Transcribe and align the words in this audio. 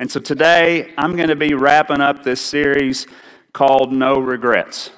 And 0.00 0.08
so 0.08 0.20
today 0.20 0.92
I'm 0.96 1.16
going 1.16 1.28
to 1.28 1.36
be 1.36 1.54
wrapping 1.54 2.00
up 2.00 2.22
this 2.22 2.40
series 2.40 3.08
called 3.52 3.92
No 3.92 4.20
Regrets. 4.20 4.90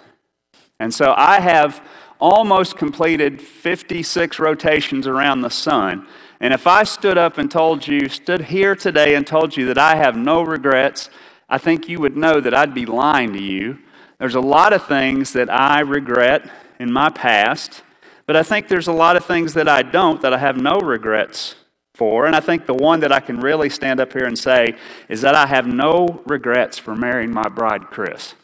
And 0.79 0.93
so 0.93 1.15
I 1.17 1.41
have 1.41 1.83
almost 2.21 2.77
completed 2.77 3.41
56 3.41 4.39
rotations 4.39 5.07
around 5.07 5.41
the 5.41 5.49
sun. 5.49 6.07
And 6.39 6.53
if 6.53 6.67
I 6.67 6.83
stood 6.83 7.17
up 7.17 7.39
and 7.39 7.51
told 7.51 7.89
you, 7.89 8.11
stood 8.11 8.43
here 8.43 8.77
today 8.77 9.15
and 9.15 9.27
told 9.27 9.57
you 9.57 9.65
that 9.67 9.79
I 9.79 9.97
have 9.97 10.17
no 10.17 10.43
regrets, 10.43 11.09
I 11.49 11.57
think 11.57 11.89
you 11.89 11.99
would 12.01 12.17
know 12.17 12.39
that 12.39 12.53
I'd 12.53 12.75
be 12.75 12.85
lying 12.85 13.33
to 13.33 13.43
you. 13.43 13.79
There's 14.19 14.35
a 14.35 14.41
lot 14.41 14.75
of 14.75 14.87
things 14.87 15.33
that 15.33 15.49
I 15.49 15.81
regret 15.81 16.51
in 16.79 16.93
my 16.93 17.09
past, 17.09 17.83
but 18.27 18.37
I 18.37 18.43
think 18.43 18.69
there's 18.69 18.87
a 18.87 18.93
lot 18.93 19.17
of 19.17 19.25
things 19.25 19.55
that 19.55 19.67
I 19.67 19.81
don't 19.81 20.21
that 20.21 20.35
I 20.35 20.39
have 20.39 20.59
no 20.59 20.79
regrets 20.79 21.55
for. 22.01 22.25
And 22.25 22.35
I 22.35 22.41
think 22.41 22.65
the 22.65 22.73
one 22.73 23.01
that 23.01 23.13
I 23.13 23.21
can 23.21 23.41
really 23.41 23.69
stand 23.69 24.01
up 24.01 24.15
here 24.15 24.25
and 24.25 24.39
say 24.39 24.75
is 25.11 25.21
that 25.21 25.35
I 25.35 25.47
have 25.47 25.67
no 25.67 26.23
regrets 26.25 26.79
for 26.79 26.97
marrying 26.97 27.31
my 27.31 27.51
bride, 27.51 27.89
Chris. 27.89 28.35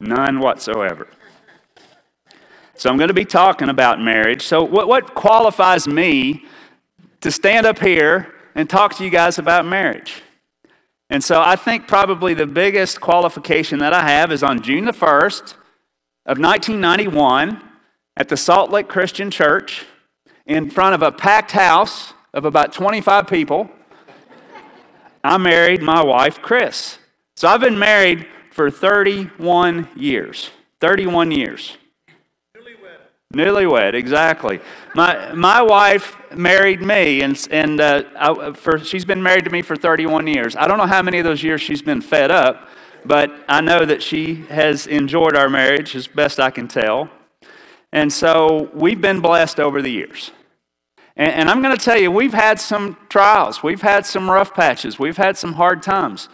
None 0.00 0.40
whatsoever. 0.40 1.06
So 2.74 2.90
I'm 2.90 2.96
going 2.96 3.14
to 3.14 3.14
be 3.14 3.24
talking 3.24 3.68
about 3.68 4.00
marriage. 4.00 4.42
So, 4.42 4.64
what, 4.64 4.88
what 4.88 5.14
qualifies 5.14 5.86
me 5.86 6.46
to 7.20 7.30
stand 7.30 7.64
up 7.64 7.78
here 7.78 8.34
and 8.56 8.68
talk 8.68 8.96
to 8.96 9.04
you 9.04 9.10
guys 9.10 9.38
about 9.38 9.66
marriage? 9.66 10.20
And 11.08 11.22
so 11.22 11.40
I 11.40 11.54
think 11.54 11.86
probably 11.86 12.34
the 12.34 12.44
biggest 12.44 13.00
qualification 13.00 13.78
that 13.78 13.92
I 13.92 14.02
have 14.08 14.32
is 14.32 14.42
on 14.42 14.60
June 14.62 14.84
the 14.84 14.90
1st 14.90 15.54
of 16.26 16.40
1991 16.40 17.62
at 18.16 18.28
the 18.28 18.36
Salt 18.36 18.72
Lake 18.72 18.88
Christian 18.88 19.30
Church 19.30 19.86
in 20.44 20.70
front 20.70 20.96
of 20.96 21.02
a 21.02 21.12
packed 21.12 21.52
house 21.52 22.13
of 22.34 22.44
about 22.44 22.72
25 22.72 23.26
people. 23.28 23.70
I 25.22 25.38
married 25.38 25.80
my 25.80 26.02
wife, 26.02 26.42
Chris. 26.42 26.98
So 27.36 27.48
I've 27.48 27.60
been 27.60 27.78
married 27.78 28.26
for 28.50 28.70
31 28.70 29.88
years. 29.96 30.50
31 30.80 31.30
years. 31.30 31.78
Newlywed, 32.54 32.98
Newlywed, 33.32 33.94
exactly. 33.94 34.60
My, 34.94 35.32
my 35.32 35.62
wife 35.62 36.16
married 36.36 36.82
me, 36.82 37.22
and, 37.22 37.48
and 37.50 37.80
uh, 37.80 38.02
I, 38.16 38.52
for, 38.52 38.78
she's 38.78 39.04
been 39.04 39.22
married 39.22 39.44
to 39.44 39.50
me 39.50 39.62
for 39.62 39.76
31 39.76 40.26
years. 40.26 40.56
I 40.56 40.68
don't 40.68 40.78
know 40.78 40.86
how 40.86 41.02
many 41.02 41.18
of 41.18 41.24
those 41.24 41.42
years 41.42 41.62
she's 41.62 41.82
been 41.82 42.02
fed 42.02 42.30
up, 42.30 42.68
but 43.04 43.32
I 43.48 43.60
know 43.60 43.84
that 43.84 44.02
she 44.02 44.44
has 44.50 44.86
enjoyed 44.86 45.36
our 45.36 45.48
marriage 45.48 45.96
as 45.96 46.06
best 46.06 46.38
I 46.38 46.50
can 46.50 46.68
tell. 46.68 47.08
And 47.92 48.12
so 48.12 48.70
we've 48.74 49.00
been 49.00 49.20
blessed 49.20 49.60
over 49.60 49.80
the 49.80 49.90
years. 49.90 50.32
And, 51.16 51.32
and 51.32 51.50
I'm 51.50 51.62
going 51.62 51.76
to 51.76 51.82
tell 51.82 51.98
you, 51.98 52.10
we've 52.10 52.34
had 52.34 52.60
some 52.60 52.96
trials, 53.08 53.62
we've 53.62 53.82
had 53.82 54.06
some 54.06 54.30
rough 54.30 54.54
patches, 54.54 54.98
we've 54.98 55.16
had 55.16 55.36
some 55.36 55.54
hard 55.54 55.82
times. 55.82 56.28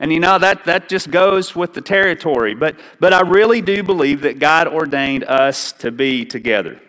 And 0.00 0.12
you 0.12 0.20
know, 0.20 0.38
that, 0.38 0.64
that 0.64 0.88
just 0.88 1.10
goes 1.10 1.54
with 1.54 1.74
the 1.74 1.80
territory. 1.80 2.54
But, 2.54 2.76
but 2.98 3.12
I 3.12 3.20
really 3.20 3.60
do 3.60 3.82
believe 3.82 4.22
that 4.22 4.38
God 4.38 4.66
ordained 4.66 5.24
us 5.24 5.72
to 5.72 5.90
be 5.90 6.24
together, 6.24 6.80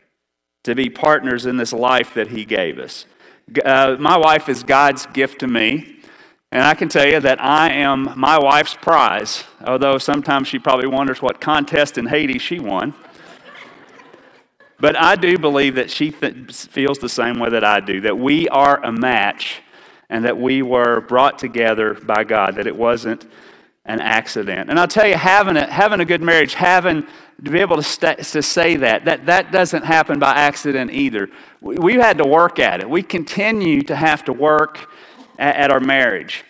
to 0.64 0.76
be 0.76 0.90
partners 0.90 1.46
in 1.46 1.58
this 1.58 1.72
life 1.72 2.14
that 2.16 2.30
He 2.30 2.46
gave 2.46 2.80
us. 2.80 3.06
Uh, 3.64 3.96
my 4.00 4.18
wife 4.18 4.50
is 4.50 4.64
God's 4.64 5.06
gift 5.08 5.40
to 5.42 5.48
me. 5.48 5.92
And 6.52 6.64
I 6.64 6.74
can 6.74 6.90
tell 6.90 7.06
you 7.06 7.20
that 7.20 7.42
I 7.42 7.70
am 7.72 8.14
my 8.16 8.40
wife's 8.40 8.76
prize, 8.76 9.44
although 9.66 9.98
sometimes 9.98 10.48
she 10.48 10.58
probably 10.58 10.88
wonders 10.88 11.22
what 11.22 11.42
contest 11.42 11.98
in 11.98 12.06
Haiti 12.06 12.40
she 12.40 12.60
won. 12.60 12.94
But 14.80 15.00
I 15.00 15.16
do 15.16 15.38
believe 15.38 15.76
that 15.76 15.90
she 15.90 16.12
th- 16.12 16.52
feels 16.52 17.00
the 17.00 17.10
same 17.10 17.40
way 17.40 17.50
that 17.50 17.64
I 17.64 17.80
do, 17.80 18.02
that 18.02 18.18
we 18.18 18.50
are 18.50 18.84
a 18.84 18.92
match 18.92 19.62
and 20.10 20.26
that 20.26 20.38
we 20.38 20.62
were 20.62 21.02
brought 21.02 21.40
together 21.40 21.94
by 21.94 22.24
God, 22.24 22.56
that 22.56 22.68
it 22.68 22.76
wasn't 22.76 23.26
an 23.86 24.02
accident. 24.02 24.70
And 24.70 24.80
I'll 24.80 24.88
tell 24.88 25.08
you, 25.08 25.16
having 25.16 25.58
a, 25.58 25.66
having 25.72 26.00
a 26.00 26.06
good 26.06 26.22
marriage, 26.22 26.56
having 26.56 27.08
to 27.44 27.52
be 27.52 27.60
able 27.60 27.78
to, 27.78 27.84
st- 27.84 28.20
to 28.20 28.42
say 28.42 28.76
that, 28.78 29.06
that, 29.06 29.26
that 29.28 29.52
doesn't 29.52 29.84
happen 29.84 30.20
by 30.20 30.34
accident 30.34 30.92
either. 30.92 31.30
We, 31.62 31.76
we 31.76 31.94
had 31.96 32.18
to 32.18 32.26
work 32.26 32.60
at 32.60 32.82
it. 32.82 32.90
We 32.90 33.04
continue 33.04 33.82
to 33.84 33.96
have 33.96 34.26
to 34.26 34.34
work 34.34 34.90
at, 35.38 35.56
at 35.56 35.72
our 35.72 35.80
marriage. 35.80 36.44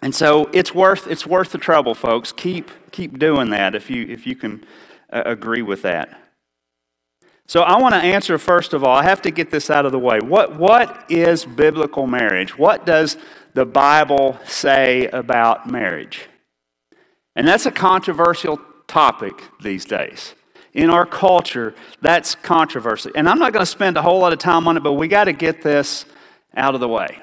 And 0.00 0.14
so 0.14 0.48
it's 0.52 0.74
worth, 0.74 1.06
it's 1.06 1.26
worth 1.26 1.52
the 1.52 1.58
trouble, 1.58 1.94
folks. 1.94 2.30
Keep, 2.30 2.70
keep 2.92 3.18
doing 3.18 3.50
that 3.50 3.74
if 3.74 3.90
you, 3.90 4.06
if 4.06 4.26
you 4.26 4.36
can 4.36 4.64
uh, 5.10 5.22
agree 5.24 5.62
with 5.62 5.82
that. 5.82 6.25
So 7.48 7.60
I 7.60 7.80
want 7.80 7.94
to 7.94 8.00
answer 8.00 8.38
first 8.38 8.72
of 8.72 8.82
all, 8.82 8.96
I 8.96 9.04
have 9.04 9.22
to 9.22 9.30
get 9.30 9.50
this 9.50 9.70
out 9.70 9.86
of 9.86 9.92
the 9.92 9.98
way. 9.98 10.18
What, 10.18 10.56
what 10.56 11.08
is 11.08 11.44
biblical 11.44 12.06
marriage? 12.08 12.58
What 12.58 12.84
does 12.84 13.16
the 13.54 13.64
Bible 13.64 14.38
say 14.46 15.06
about 15.08 15.70
marriage? 15.70 16.28
And 17.36 17.46
that's 17.46 17.64
a 17.66 17.70
controversial 17.70 18.60
topic 18.88 19.42
these 19.62 19.84
days. 19.84 20.34
In 20.74 20.90
our 20.90 21.06
culture, 21.06 21.74
that's 22.02 22.34
controversy. 22.34 23.10
And 23.14 23.28
I'm 23.28 23.38
not 23.38 23.52
going 23.52 23.64
to 23.64 23.70
spend 23.70 23.96
a 23.96 24.02
whole 24.02 24.18
lot 24.18 24.32
of 24.32 24.40
time 24.40 24.66
on 24.66 24.76
it, 24.76 24.82
but 24.82 24.94
we 24.94 25.06
got 25.06 25.24
to 25.24 25.32
get 25.32 25.62
this 25.62 26.04
out 26.56 26.74
of 26.74 26.80
the 26.80 26.88
way. 26.88 27.20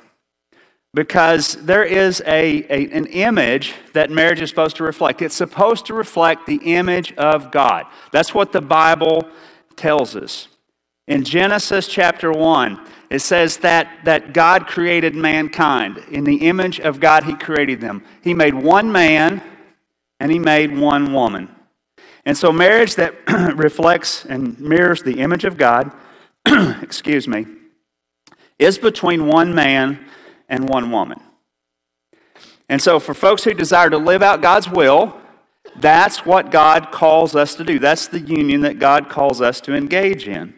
Because 0.93 1.55
there 1.55 1.83
is 1.83 2.21
a, 2.25 2.63
a, 2.69 2.89
an 2.91 3.07
image 3.07 3.73
that 3.93 4.09
marriage 4.09 4.41
is 4.41 4.49
supposed 4.49 4.77
to 4.77 4.83
reflect. 4.83 5.21
It's 5.21 5.35
supposed 5.35 5.87
to 5.87 5.93
reflect 5.93 6.45
the 6.45 6.61
image 6.63 7.11
of 7.13 7.51
God. 7.51 7.85
That's 8.11 8.33
what 8.33 8.51
the 8.51 8.61
Bible 8.61 9.27
tells 9.75 10.15
us. 10.15 10.47
In 11.07 11.23
Genesis 11.23 11.87
chapter 11.87 12.31
1, 12.31 12.79
it 13.09 13.19
says 13.19 13.57
that, 13.57 13.89
that 14.05 14.33
God 14.33 14.67
created 14.67 15.15
mankind. 15.15 15.97
In 16.09 16.23
the 16.23 16.47
image 16.47 16.79
of 16.79 16.99
God, 16.99 17.25
He 17.25 17.35
created 17.35 17.81
them. 17.81 18.03
He 18.21 18.33
made 18.33 18.53
one 18.53 18.91
man 18.91 19.41
and 20.19 20.31
He 20.31 20.39
made 20.39 20.77
one 20.77 21.13
woman. 21.13 21.53
And 22.25 22.37
so, 22.37 22.51
marriage 22.51 22.95
that 22.95 23.15
reflects 23.55 24.25
and 24.25 24.57
mirrors 24.59 25.03
the 25.03 25.19
image 25.19 25.43
of 25.43 25.57
God, 25.57 25.91
excuse 26.81 27.27
me, 27.27 27.45
is 28.57 28.77
between 28.77 29.27
one 29.27 29.53
man 29.53 29.99
and 30.47 30.69
one 30.69 30.89
woman. 30.89 31.19
And 32.69 32.81
so, 32.81 32.99
for 32.99 33.13
folks 33.13 33.43
who 33.43 33.53
desire 33.53 33.89
to 33.89 33.97
live 33.97 34.23
out 34.23 34.41
God's 34.41 34.69
will, 34.69 35.17
that's 35.75 36.25
what 36.25 36.51
God 36.51 36.91
calls 36.91 37.35
us 37.35 37.55
to 37.55 37.63
do. 37.63 37.79
That's 37.79 38.07
the 38.07 38.19
union 38.19 38.61
that 38.61 38.79
God 38.79 39.09
calls 39.09 39.41
us 39.41 39.59
to 39.61 39.75
engage 39.75 40.27
in. 40.27 40.53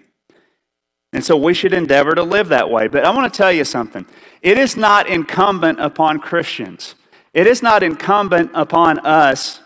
And 1.14 1.24
so 1.24 1.38
we 1.38 1.54
should 1.54 1.74
endeavor 1.74 2.14
to 2.14 2.24
live 2.24 2.50
that 2.50 2.70
way. 2.70 2.88
But 2.88 3.06
I 3.06 3.10
want 3.12 3.32
to 3.32 3.38
tell 3.38 3.52
you 3.52 3.64
something. 3.64 4.06
It 4.42 4.58
is 4.58 4.76
not 4.76 5.08
incumbent 5.08 5.80
upon 5.80 6.20
Christians, 6.20 6.96
it 7.34 7.48
is 7.48 7.64
not 7.64 7.84
incumbent 7.84 8.52
upon 8.54 9.00
us, 9.00 9.62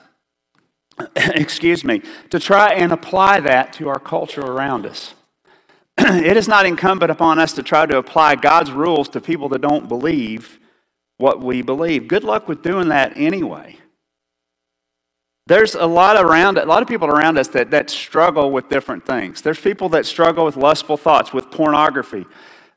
excuse 1.15 1.83
me, 1.83 2.01
to 2.29 2.39
try 2.39 2.73
and 2.73 2.91
apply 2.91 3.39
that 3.41 3.73
to 3.73 3.89
our 3.89 3.99
culture 3.99 4.41
around 4.41 4.85
us. 4.85 5.15
it 5.97 6.37
is 6.37 6.47
not 6.47 6.65
incumbent 6.65 7.11
upon 7.11 7.39
us 7.39 7.53
to 7.53 7.63
try 7.63 7.85
to 7.85 7.97
apply 7.97 8.35
God's 8.35 8.71
rules 8.71 9.09
to 9.09 9.19
people 9.19 9.49
that 9.49 9.61
don't 9.61 9.89
believe 9.89 10.59
what 11.17 11.41
we 11.41 11.61
believe. 11.61 12.07
Good 12.07 12.23
luck 12.23 12.47
with 12.47 12.61
doing 12.61 12.89
that 12.89 13.17
anyway. 13.17 13.77
There's 15.49 15.73
a 15.73 15.87
lot 15.87 16.15
around 16.23 16.59
a 16.59 16.65
lot 16.65 16.83
of 16.83 16.87
people 16.87 17.07
around 17.07 17.39
us 17.39 17.47
that, 17.49 17.71
that 17.71 17.89
struggle 17.89 18.51
with 18.51 18.69
different 18.69 19.03
things. 19.03 19.41
There's 19.41 19.59
people 19.59 19.89
that 19.89 20.05
struggle 20.05 20.45
with 20.45 20.55
lustful 20.55 20.95
thoughts, 20.95 21.33
with 21.33 21.49
pornography. 21.49 22.27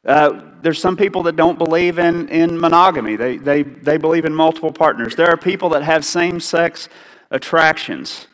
Uh, 0.06 0.41
there's 0.62 0.81
some 0.81 0.97
people 0.97 1.22
that 1.25 1.37
don't 1.37 1.59
believe 1.59 1.99
in, 1.99 2.31
in 2.31 2.59
monogamy. 2.59 3.16
They, 3.16 3.37
they, 3.37 3.62
they 3.62 3.99
believe 3.99 4.25
in 4.25 4.34
multiple 4.34 4.72
partners. 4.72 5.15
There 5.16 5.28
are 5.28 5.37
people 5.37 5.69
that 5.69 5.83
have 5.83 6.03
same 6.03 6.41
sex 6.41 6.88
attractions. 7.31 8.27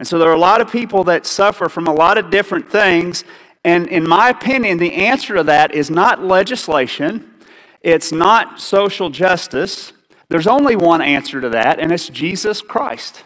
And 0.00 0.08
so 0.08 0.18
there 0.18 0.28
are 0.28 0.34
a 0.34 0.38
lot 0.40 0.60
of 0.60 0.72
people 0.72 1.04
that 1.04 1.24
suffer 1.24 1.68
from 1.68 1.86
a 1.86 1.94
lot 1.94 2.18
of 2.18 2.30
different 2.30 2.68
things. 2.68 3.22
And 3.62 3.86
in 3.86 4.08
my 4.08 4.28
opinion, 4.28 4.78
the 4.78 4.92
answer 4.92 5.36
to 5.36 5.44
that 5.44 5.72
is 5.72 5.88
not 5.88 6.20
legislation, 6.20 7.32
it's 7.80 8.10
not 8.10 8.60
social 8.60 9.08
justice. 9.08 9.92
There's 10.30 10.48
only 10.48 10.74
one 10.74 11.00
answer 11.00 11.40
to 11.40 11.48
that, 11.50 11.78
and 11.78 11.92
it's 11.92 12.08
Jesus 12.08 12.60
Christ. 12.60 13.22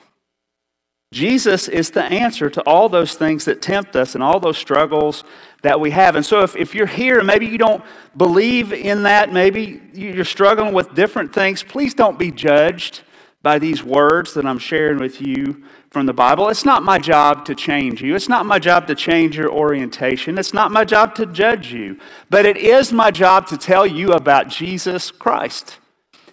Jesus 1.10 1.69
is 1.69 1.90
the 1.90 2.05
answer 2.05 2.50
to 2.50 2.60
all 2.62 2.88
those 2.88 3.14
things 3.14 3.46
that 3.46 3.62
tempt 3.62 3.96
us 3.96 4.14
and 4.14 4.22
all 4.22 4.38
those 4.38 4.58
struggles 4.58 5.25
that 5.62 5.81
we 5.81 5.90
have. 5.90 6.16
And 6.16 6.25
so, 6.25 6.43
if, 6.43 6.55
if 6.55 6.75
you're 6.75 6.87
here 6.87 7.19
and 7.19 7.26
maybe 7.26 7.46
you 7.46 7.56
don't 7.56 7.82
believe 8.16 8.72
in 8.72 9.05
that, 9.05 9.32
maybe 9.32 9.81
you're 9.94 10.25
struggling 10.25 10.75
with 10.75 10.94
different 10.94 11.32
things, 11.32 11.62
please 11.62 11.94
don't 11.94 12.19
be 12.19 12.31
judged 12.31 13.02
by 13.43 13.58
these 13.58 13.82
words 13.82 14.34
that 14.34 14.44
I'm 14.44 14.58
sharing 14.58 14.99
with 14.99 15.22
you 15.22 15.64
from 15.90 16.05
the 16.05 16.12
Bible. 16.12 16.50
It's 16.50 16.66
not 16.66 16.82
my 16.82 16.99
job 16.99 17.46
to 17.46 17.55
change 17.55 18.02
you, 18.02 18.14
it's 18.14 18.28
not 18.28 18.44
my 18.44 18.58
job 18.58 18.87
to 18.88 18.94
change 18.94 19.37
your 19.37 19.50
orientation, 19.50 20.37
it's 20.37 20.52
not 20.52 20.70
my 20.70 20.84
job 20.84 21.14
to 21.14 21.26
judge 21.26 21.72
you, 21.72 21.99
but 22.28 22.44
it 22.44 22.58
is 22.58 22.93
my 22.93 23.10
job 23.10 23.46
to 23.46 23.56
tell 23.56 23.87
you 23.87 24.12
about 24.12 24.49
Jesus 24.49 25.10
Christ. 25.10 25.78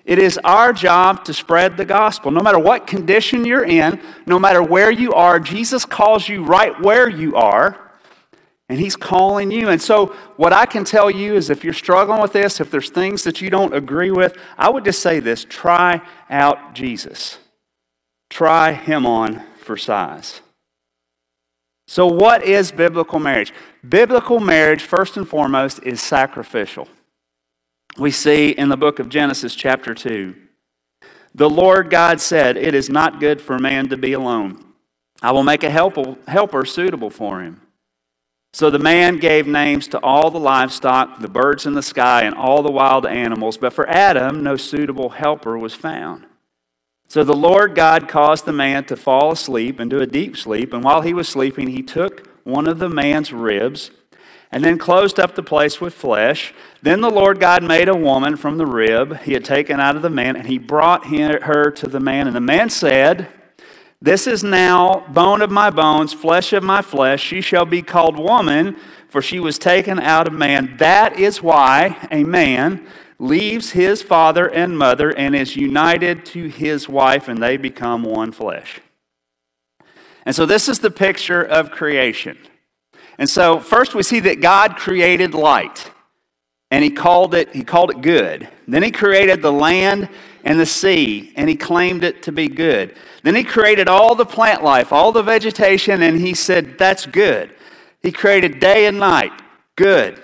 It 0.05 0.19
is 0.19 0.39
our 0.43 0.71
job 0.71 1.25
to 1.25 1.33
spread 1.33 1.77
the 1.77 1.85
gospel. 1.85 2.29
No 2.29 2.41
matter 2.41 2.59
what 2.59 2.85
condition 2.85 3.43
you're 3.43 3.65
in, 3.65 3.99
no 4.27 4.37
matter 4.37 4.61
where 4.61 4.91
you 4.91 5.13
are, 5.13 5.39
Jesus 5.39 5.83
calls 5.83 6.29
you 6.29 6.43
right 6.45 6.79
where 6.79 7.09
you 7.09 7.35
are. 7.35 7.81
And 8.69 8.79
He's 8.79 8.95
calling 8.95 9.51
you. 9.51 9.69
And 9.69 9.81
so, 9.81 10.15
what 10.37 10.53
I 10.53 10.65
can 10.65 10.85
tell 10.85 11.09
you 11.09 11.35
is 11.35 11.49
if 11.49 11.63
you're 11.63 11.73
struggling 11.73 12.21
with 12.21 12.33
this, 12.33 12.59
if 12.59 12.71
there's 12.71 12.89
things 12.89 13.23
that 13.23 13.41
you 13.41 13.49
don't 13.49 13.75
agree 13.75 14.11
with, 14.11 14.37
I 14.57 14.69
would 14.69 14.85
just 14.85 15.01
say 15.01 15.19
this 15.19 15.43
try 15.43 16.01
out 16.29 16.73
Jesus. 16.73 17.37
Try 18.29 18.73
Him 18.73 19.05
on 19.05 19.43
for 19.57 19.77
size. 19.77 20.41
So, 21.87 22.07
what 22.07 22.43
is 22.43 22.71
biblical 22.71 23.19
marriage? 23.19 23.53
Biblical 23.87 24.39
marriage, 24.39 24.81
first 24.81 25.15
and 25.17 25.27
foremost, 25.27 25.83
is 25.83 26.01
sacrificial. 26.01 26.87
We 27.97 28.11
see 28.11 28.49
in 28.49 28.69
the 28.69 28.77
book 28.77 28.99
of 28.99 29.09
Genesis, 29.09 29.55
chapter 29.55 29.93
2, 29.93 30.35
the 31.33 31.49
Lord 31.49 31.89
God 31.89 32.19
said, 32.19 32.57
It 32.57 32.73
is 32.73 32.89
not 32.89 33.19
good 33.19 33.41
for 33.41 33.57
man 33.57 33.89
to 33.89 33.97
be 33.97 34.13
alone. 34.13 34.63
I 35.21 35.31
will 35.31 35.43
make 35.43 35.63
a 35.63 35.69
helper 35.69 36.65
suitable 36.65 37.09
for 37.09 37.41
him. 37.41 37.61
So 38.53 38.69
the 38.69 38.79
man 38.79 39.17
gave 39.17 39.47
names 39.47 39.87
to 39.89 39.99
all 39.99 40.31
the 40.31 40.39
livestock, 40.39 41.19
the 41.19 41.27
birds 41.27 41.65
in 41.65 41.73
the 41.73 41.83
sky, 41.83 42.23
and 42.23 42.35
all 42.35 42.63
the 42.63 42.71
wild 42.71 43.05
animals, 43.05 43.57
but 43.57 43.73
for 43.73 43.87
Adam, 43.89 44.43
no 44.43 44.55
suitable 44.55 45.09
helper 45.09 45.57
was 45.57 45.73
found. 45.73 46.25
So 47.07 47.23
the 47.23 47.35
Lord 47.35 47.75
God 47.75 48.07
caused 48.07 48.45
the 48.45 48.53
man 48.53 48.85
to 48.85 48.95
fall 48.95 49.31
asleep 49.31 49.79
into 49.79 49.99
a 49.99 50.07
deep 50.07 50.37
sleep, 50.37 50.73
and 50.73 50.83
while 50.83 51.01
he 51.01 51.13
was 51.13 51.27
sleeping, 51.27 51.67
he 51.67 51.83
took 51.83 52.27
one 52.45 52.67
of 52.67 52.79
the 52.79 52.89
man's 52.89 53.33
ribs 53.33 53.91
and 54.55 54.63
then 54.63 54.77
closed 54.77 55.19
up 55.19 55.35
the 55.35 55.43
place 55.43 55.81
with 55.81 55.93
flesh. 55.93 56.53
Then 56.81 57.01
the 57.01 57.09
Lord 57.09 57.41
God 57.41 57.61
made 57.61 57.89
a 57.89 57.95
woman 57.95 58.37
from 58.37 58.57
the 58.57 58.65
rib 58.65 59.19
he 59.23 59.33
had 59.33 59.43
taken 59.43 59.81
out 59.81 59.97
of 59.97 60.01
the 60.01 60.09
man, 60.09 60.37
and 60.37 60.47
he 60.47 60.57
brought 60.57 61.07
her 61.07 61.69
to 61.71 61.89
the 61.89 61.99
man. 61.99 62.25
And 62.25 62.33
the 62.33 62.39
man 62.39 62.69
said, 62.69 63.27
This 64.01 64.27
is 64.27 64.45
now 64.45 65.05
bone 65.09 65.41
of 65.41 65.51
my 65.51 65.71
bones, 65.71 66.13
flesh 66.13 66.53
of 66.53 66.63
my 66.63 66.81
flesh. 66.81 67.21
She 67.21 67.41
shall 67.41 67.65
be 67.65 67.81
called 67.81 68.17
woman, 68.17 68.77
for 69.09 69.21
she 69.21 69.41
was 69.41 69.59
taken 69.59 69.99
out 69.99 70.25
of 70.25 70.31
man. 70.31 70.77
That 70.77 71.19
is 71.19 71.43
why 71.43 72.07
a 72.09 72.23
man 72.23 72.87
leaves 73.19 73.71
his 73.71 74.01
father 74.01 74.47
and 74.47 74.77
mother 74.77 75.09
and 75.09 75.35
is 75.35 75.57
united 75.57 76.25
to 76.27 76.47
his 76.47 76.87
wife, 76.87 77.27
and 77.27 77.43
they 77.43 77.57
become 77.57 78.03
one 78.03 78.31
flesh. 78.31 78.79
And 80.25 80.33
so, 80.33 80.45
this 80.45 80.69
is 80.69 80.79
the 80.79 80.91
picture 80.91 81.43
of 81.43 81.71
creation. 81.71 82.37
And 83.17 83.29
so, 83.29 83.59
first 83.59 83.95
we 83.95 84.03
see 84.03 84.19
that 84.21 84.41
God 84.41 84.75
created 84.75 85.33
light, 85.33 85.91
and 86.71 86.83
he 86.83 86.89
called 86.89 87.33
it, 87.33 87.53
he 87.53 87.63
called 87.63 87.91
it 87.91 88.01
good. 88.01 88.49
Then 88.67 88.83
he 88.83 88.91
created 88.91 89.41
the 89.41 89.53
land 89.53 90.09
and 90.43 90.59
the 90.59 90.65
sea, 90.65 91.33
and 91.35 91.49
he 91.49 91.55
claimed 91.55 92.03
it 92.03 92.23
to 92.23 92.31
be 92.31 92.47
good. 92.47 92.95
Then 93.23 93.35
he 93.35 93.43
created 93.43 93.87
all 93.87 94.15
the 94.15 94.25
plant 94.25 94.63
life, 94.63 94.91
all 94.91 95.11
the 95.11 95.23
vegetation, 95.23 96.01
and 96.01 96.19
he 96.19 96.33
said, 96.33 96.77
That's 96.77 97.05
good. 97.05 97.55
He 98.01 98.11
created 98.11 98.59
day 98.59 98.85
and 98.85 98.99
night, 98.99 99.31
good 99.75 100.21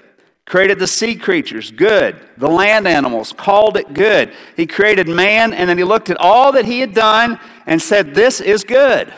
created 0.52 0.80
the 0.80 0.88
sea 0.88 1.16
creatures, 1.16 1.72
good. 1.72 2.20
The 2.36 2.50
land 2.50 2.86
animals, 2.86 3.32
called 3.32 3.78
it 3.78 3.94
good. 3.94 4.34
He 4.58 4.68
created 4.68 5.08
man, 5.08 5.54
and 5.54 5.70
then 5.70 5.78
he 5.78 5.86
looked 5.86 6.10
at 6.10 6.18
all 6.18 6.52
that 6.52 6.66
he 6.66 6.82
had 6.82 6.94
done 6.94 7.40
and 7.66 7.82
said, 7.82 8.14
This 8.14 8.42
is 8.42 8.66
good. 8.66 9.14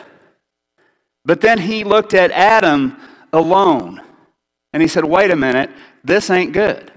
But 1.24 1.40
then 1.40 1.58
he 1.58 1.82
looked 1.82 2.14
at 2.14 2.30
Adam 2.30 2.96
alone, 3.34 4.00
and 4.72 4.82
he 4.82 4.88
said, 4.88 5.04
Wait 5.04 5.30
a 5.30 5.36
minute, 5.36 5.70
this 6.02 6.30
ain't 6.30 6.52
good. 6.52 6.90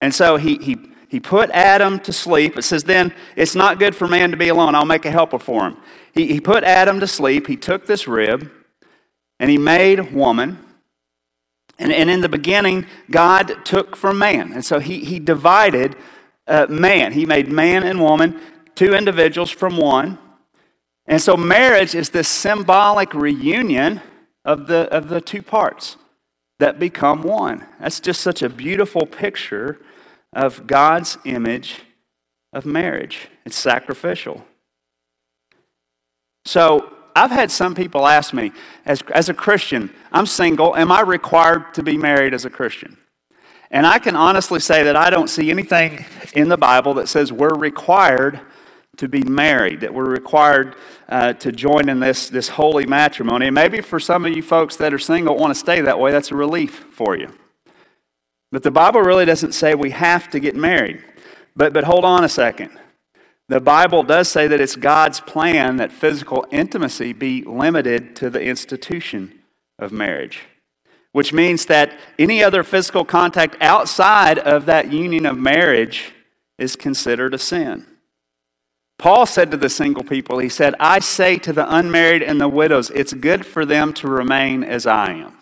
And 0.00 0.14
so 0.14 0.36
he, 0.36 0.58
he, 0.58 0.76
he 1.08 1.20
put 1.20 1.50
Adam 1.50 1.98
to 2.00 2.12
sleep. 2.12 2.56
It 2.56 2.62
says, 2.62 2.84
Then 2.84 3.14
it's 3.34 3.54
not 3.54 3.78
good 3.78 3.96
for 3.96 4.06
man 4.06 4.30
to 4.30 4.36
be 4.36 4.48
alone. 4.48 4.74
I'll 4.74 4.84
make 4.84 5.04
a 5.04 5.10
helper 5.10 5.38
for 5.38 5.66
him. 5.66 5.76
He, 6.12 6.26
he 6.26 6.40
put 6.40 6.64
Adam 6.64 7.00
to 7.00 7.06
sleep. 7.06 7.46
He 7.46 7.56
took 7.56 7.86
this 7.86 8.06
rib, 8.06 8.50
and 9.40 9.50
he 9.50 9.58
made 9.58 10.12
woman. 10.12 10.58
And, 11.78 11.92
and 11.92 12.08
in 12.08 12.20
the 12.20 12.28
beginning, 12.28 12.86
God 13.10 13.64
took 13.64 13.96
from 13.96 14.18
man. 14.18 14.52
And 14.52 14.64
so 14.64 14.78
he, 14.78 15.04
he 15.04 15.18
divided 15.18 15.94
uh, 16.46 16.66
man. 16.68 17.12
He 17.12 17.26
made 17.26 17.48
man 17.48 17.82
and 17.82 18.00
woman, 18.00 18.40
two 18.74 18.94
individuals 18.94 19.50
from 19.50 19.76
one. 19.76 20.18
And 21.06 21.20
so 21.20 21.36
marriage 21.36 21.94
is 21.94 22.10
this 22.10 22.28
symbolic 22.28 23.12
reunion 23.14 24.00
of 24.46 24.68
the, 24.68 24.88
of 24.94 25.08
the 25.08 25.20
two 25.20 25.42
parts 25.42 25.96
that 26.58 26.78
become 26.78 27.22
one. 27.22 27.66
That's 27.80 28.00
just 28.00 28.22
such 28.22 28.40
a 28.40 28.48
beautiful 28.48 29.04
picture 29.04 29.78
of 30.32 30.66
God's 30.66 31.18
image 31.24 31.82
of 32.52 32.64
marriage. 32.64 33.28
It's 33.44 33.58
sacrificial. 33.58 34.46
So 36.46 36.94
I've 37.14 37.32
had 37.32 37.50
some 37.50 37.74
people 37.74 38.06
ask 38.06 38.32
me, 38.32 38.52
as, 38.86 39.02
as 39.12 39.28
a 39.28 39.34
Christian, 39.34 39.90
I'm 40.12 40.26
single, 40.26 40.76
am 40.76 40.92
I 40.92 41.00
required 41.00 41.74
to 41.74 41.82
be 41.82 41.96
married 41.98 42.32
as 42.32 42.44
a 42.44 42.50
Christian? 42.50 42.96
And 43.70 43.84
I 43.84 43.98
can 43.98 44.14
honestly 44.14 44.60
say 44.60 44.84
that 44.84 44.94
I 44.94 45.10
don't 45.10 45.28
see 45.28 45.50
anything 45.50 46.04
in 46.34 46.48
the 46.48 46.56
Bible 46.56 46.94
that 46.94 47.08
says 47.08 47.32
we're 47.32 47.54
required 47.54 48.40
to 48.96 49.08
be 49.08 49.22
married, 49.22 49.80
that 49.80 49.92
we're 49.92 50.10
required 50.10 50.76
uh, 51.08 51.32
to 51.34 51.52
join 51.52 51.88
in 51.88 52.00
this, 52.00 52.28
this 52.28 52.48
holy 52.48 52.86
matrimony. 52.86 53.46
And 53.46 53.54
maybe 53.54 53.80
for 53.80 54.00
some 54.00 54.24
of 54.24 54.34
you 54.34 54.42
folks 54.42 54.76
that 54.76 54.92
are 54.94 54.98
single 54.98 55.36
want 55.36 55.52
to 55.52 55.58
stay 55.58 55.80
that 55.80 55.98
way, 55.98 56.12
that's 56.12 56.30
a 56.30 56.36
relief 56.36 56.86
for 56.90 57.16
you. 57.16 57.32
But 58.52 58.62
the 58.62 58.70
Bible 58.70 59.00
really 59.00 59.24
doesn't 59.24 59.52
say 59.52 59.74
we 59.74 59.90
have 59.90 60.30
to 60.30 60.40
get 60.40 60.54
married. 60.54 61.02
But, 61.54 61.72
but 61.72 61.84
hold 61.84 62.04
on 62.04 62.24
a 62.24 62.28
second. 62.28 62.78
The 63.48 63.60
Bible 63.60 64.02
does 64.02 64.28
say 64.28 64.48
that 64.48 64.60
it's 64.60 64.76
God's 64.76 65.20
plan 65.20 65.76
that 65.76 65.92
physical 65.92 66.46
intimacy 66.50 67.12
be 67.12 67.42
limited 67.42 68.16
to 68.16 68.28
the 68.28 68.42
institution 68.42 69.40
of 69.78 69.92
marriage, 69.92 70.42
which 71.12 71.32
means 71.32 71.66
that 71.66 71.96
any 72.18 72.42
other 72.42 72.62
physical 72.62 73.04
contact 73.04 73.56
outside 73.60 74.38
of 74.38 74.66
that 74.66 74.92
union 74.92 75.26
of 75.26 75.38
marriage 75.38 76.12
is 76.58 76.74
considered 76.74 77.34
a 77.34 77.38
sin. 77.38 77.86
Paul 78.98 79.26
said 79.26 79.50
to 79.50 79.56
the 79.56 79.68
single 79.68 80.04
people, 80.04 80.38
he 80.38 80.48
said, 80.48 80.74
I 80.80 81.00
say 81.00 81.36
to 81.38 81.52
the 81.52 81.72
unmarried 81.74 82.22
and 82.22 82.40
the 82.40 82.48
widows, 82.48 82.90
it's 82.90 83.12
good 83.12 83.44
for 83.44 83.66
them 83.66 83.92
to 83.94 84.08
remain 84.08 84.64
as 84.64 84.86
I 84.86 85.12
am. 85.12 85.36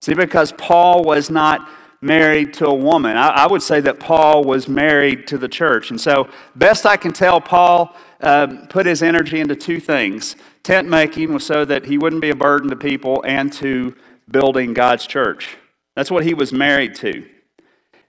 See, 0.00 0.14
because 0.14 0.52
Paul 0.52 1.04
was 1.04 1.30
not 1.30 1.68
married 2.00 2.54
to 2.54 2.66
a 2.66 2.74
woman. 2.74 3.16
I, 3.16 3.28
I, 3.28 3.46
would 3.46 3.62
say 3.62 3.80
that 3.80 3.98
Paul 3.98 4.44
was 4.44 4.68
married 4.68 5.26
to 5.28 5.38
the 5.38 5.48
church. 5.48 5.90
And 5.90 6.00
so, 6.00 6.28
best 6.54 6.86
I 6.86 6.96
can 6.96 7.12
tell, 7.12 7.40
Paul 7.40 7.94
uh, 8.20 8.46
put 8.68 8.86
his 8.86 9.02
energy 9.02 9.40
into 9.40 9.56
two 9.56 9.80
things. 9.80 10.36
Tent 10.62 10.88
making 10.88 11.32
was 11.32 11.44
so 11.44 11.64
that 11.64 11.86
he 11.86 11.98
wouldn't 11.98 12.22
be 12.22 12.30
a 12.30 12.36
burden 12.36 12.70
to 12.70 12.76
people, 12.76 13.24
and 13.26 13.52
to 13.54 13.96
building 14.30 14.74
God's 14.74 15.06
church. 15.06 15.56
That's 15.96 16.10
what 16.10 16.24
he 16.24 16.34
was 16.34 16.52
married 16.52 16.94
to. 16.96 17.28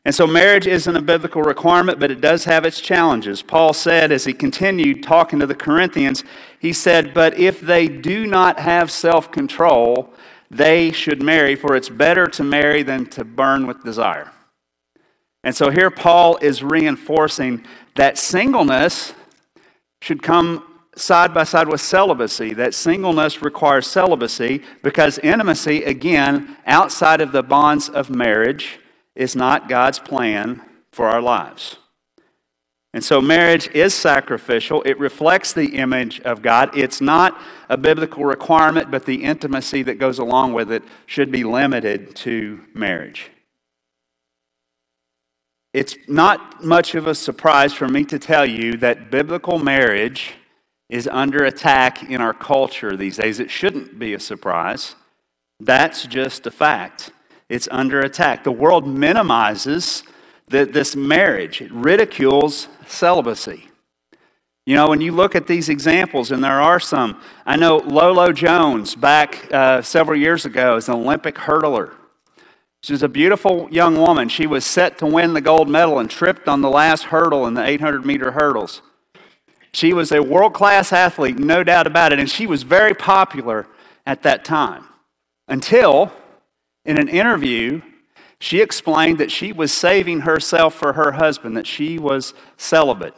And 0.10 0.16
so, 0.16 0.26
marriage 0.26 0.66
isn't 0.66 0.96
a 0.96 1.04
biblical 1.04 1.44
requirement, 1.44 2.00
but 2.00 2.10
it 2.10 2.20
does 2.20 2.46
have 2.46 2.66
its 2.66 2.82
challenges. 2.82 3.44
Paul 3.44 3.74
said, 3.74 4.12
as 4.12 4.26
he 4.26 4.34
continued 4.34 5.04
talking 5.04 5.38
to 5.38 5.46
the 5.46 5.54
Corinthians, 5.54 6.24
he 6.58 6.74
said, 6.74 7.14
But 7.14 7.38
if 7.38 7.62
they 7.62 7.88
do 7.88 8.26
not 8.26 8.58
have 8.58 8.90
self 8.90 9.32
control, 9.32 10.12
they 10.50 10.92
should 10.92 11.22
marry, 11.22 11.54
for 11.54 11.76
it's 11.76 11.90
better 11.90 12.26
to 12.26 12.44
marry 12.44 12.82
than 12.82 13.06
to 13.12 13.24
burn 13.24 13.68
with 13.68 13.84
desire. 13.84 14.32
And 15.44 15.56
so 15.56 15.70
here 15.70 15.92
Paul 15.92 16.38
is 16.38 16.64
reinforcing 16.64 17.64
that 17.94 18.18
singleness 18.18 19.14
should 20.02 20.24
come 20.24 20.82
side 20.96 21.36
by 21.36 21.44
side 21.44 21.68
with 21.68 21.82
celibacy. 21.82 22.56
That 22.56 22.74
singleness 22.74 23.44
requires 23.44 23.86
celibacy 23.86 24.64
because 24.82 25.20
intimacy, 25.20 25.84
again, 25.84 26.58
outside 26.66 27.22
of 27.22 27.32
the 27.32 27.44
bonds 27.44 27.90
of 27.90 28.10
marriage, 28.10 28.79
is 29.20 29.36
not 29.36 29.68
God's 29.68 30.00
plan 30.00 30.62
for 30.94 31.08
our 31.08 31.22
lives. 31.22 31.76
And 32.94 33.04
so 33.04 33.22
marriage 33.22 33.68
is 33.76 33.94
sacrificial. 33.94 34.82
It 34.84 34.98
reflects 34.98 35.52
the 35.54 35.76
image 35.76 36.22
of 36.22 36.42
God. 36.42 36.76
It's 36.76 37.02
not 37.02 37.40
a 37.68 37.78
biblical 37.78 38.24
requirement, 38.24 38.90
but 38.90 39.06
the 39.06 39.24
intimacy 39.26 39.84
that 39.84 40.00
goes 40.00 40.20
along 40.20 40.54
with 40.54 40.72
it 40.72 40.84
should 41.06 41.32
be 41.32 41.44
limited 41.44 42.16
to 42.16 42.62
marriage. 42.74 43.30
It's 45.74 45.98
not 46.08 46.64
much 46.64 46.96
of 46.96 47.06
a 47.06 47.14
surprise 47.14 47.74
for 47.74 47.90
me 47.90 48.06
to 48.06 48.18
tell 48.18 48.46
you 48.46 48.78
that 48.78 49.12
biblical 49.12 49.60
marriage 49.60 50.36
is 50.90 51.08
under 51.12 51.44
attack 51.44 52.10
in 52.10 52.22
our 52.22 52.34
culture 52.34 52.96
these 52.96 53.18
days. 53.18 53.40
It 53.40 53.52
shouldn't 53.52 54.00
be 54.00 54.14
a 54.14 54.20
surprise. 54.20 54.96
That's 55.60 56.08
just 56.08 56.48
a 56.48 56.52
fact. 56.52 57.12
It's 57.50 57.68
under 57.72 58.00
attack. 58.00 58.44
The 58.44 58.52
world 58.52 58.88
minimizes 58.88 60.04
the, 60.48 60.66
this 60.66 60.96
marriage, 60.96 61.62
it 61.62 61.72
ridicules 61.72 62.68
celibacy. 62.88 63.66
You 64.66 64.76
know, 64.76 64.90
when 64.90 65.02
you 65.02 65.12
look 65.12 65.36
at 65.36 65.48
these 65.48 65.68
examples, 65.68 66.32
and 66.32 66.44
there 66.44 66.62
are 66.62 66.80
some, 66.80 67.20
I 67.46 67.56
know 67.56 67.78
Lolo 67.78 68.32
Jones 68.32 68.94
back 68.94 69.52
uh, 69.52 69.82
several 69.82 70.20
years 70.20 70.46
ago 70.46 70.76
is 70.76 70.88
an 70.88 70.96
Olympic 70.96 71.36
hurdler. 71.36 71.94
She 72.84 72.94
was 72.94 73.04
a 73.04 73.10
beautiful 73.10 73.68
young 73.72 73.98
woman. 73.98 74.30
She 74.30 74.48
was 74.48 74.66
set 74.66 74.98
to 75.00 75.06
win 75.06 75.34
the 75.34 75.42
gold 75.42 75.70
medal 75.70 76.00
and 76.00 76.10
tripped 76.10 76.48
on 76.48 76.62
the 76.62 76.70
last 76.70 77.06
hurdle 77.06 77.46
in 77.48 77.56
the 77.56 77.66
800 77.66 78.06
meter 78.06 78.32
hurdles. 78.32 78.82
She 79.74 79.94
was 79.94 80.12
a 80.12 80.24
world 80.24 80.54
class 80.54 80.94
athlete, 80.94 81.38
no 81.38 81.64
doubt 81.64 81.88
about 81.88 82.14
it, 82.14 82.20
and 82.20 82.30
she 82.30 82.48
was 82.48 82.64
very 82.64 82.94
popular 82.94 83.68
at 84.06 84.24
that 84.24 84.46
time 84.46 84.86
until 85.48 86.12
In 86.86 86.98
an 86.98 87.08
interview, 87.08 87.82
she 88.40 88.62
explained 88.62 89.18
that 89.18 89.32
she 89.32 89.52
was 89.52 89.74
saving 89.74 90.22
herself 90.22 90.74
for 90.74 90.94
her 90.94 91.14
husband, 91.14 91.58
that 91.58 91.68
she 91.68 92.00
was 92.00 92.34
celibate. 92.58 93.16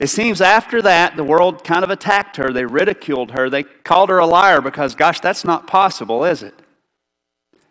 It 0.00 0.08
seems 0.08 0.40
after 0.40 0.80
that, 0.82 1.16
the 1.16 1.24
world 1.24 1.64
kind 1.64 1.82
of 1.82 1.90
attacked 1.90 2.36
her. 2.36 2.52
They 2.52 2.64
ridiculed 2.64 3.32
her. 3.32 3.50
They 3.50 3.64
called 3.64 4.08
her 4.10 4.18
a 4.18 4.26
liar 4.26 4.60
because, 4.60 4.94
gosh, 4.94 5.20
that's 5.20 5.44
not 5.44 5.66
possible, 5.66 6.24
is 6.24 6.42
it? 6.42 6.54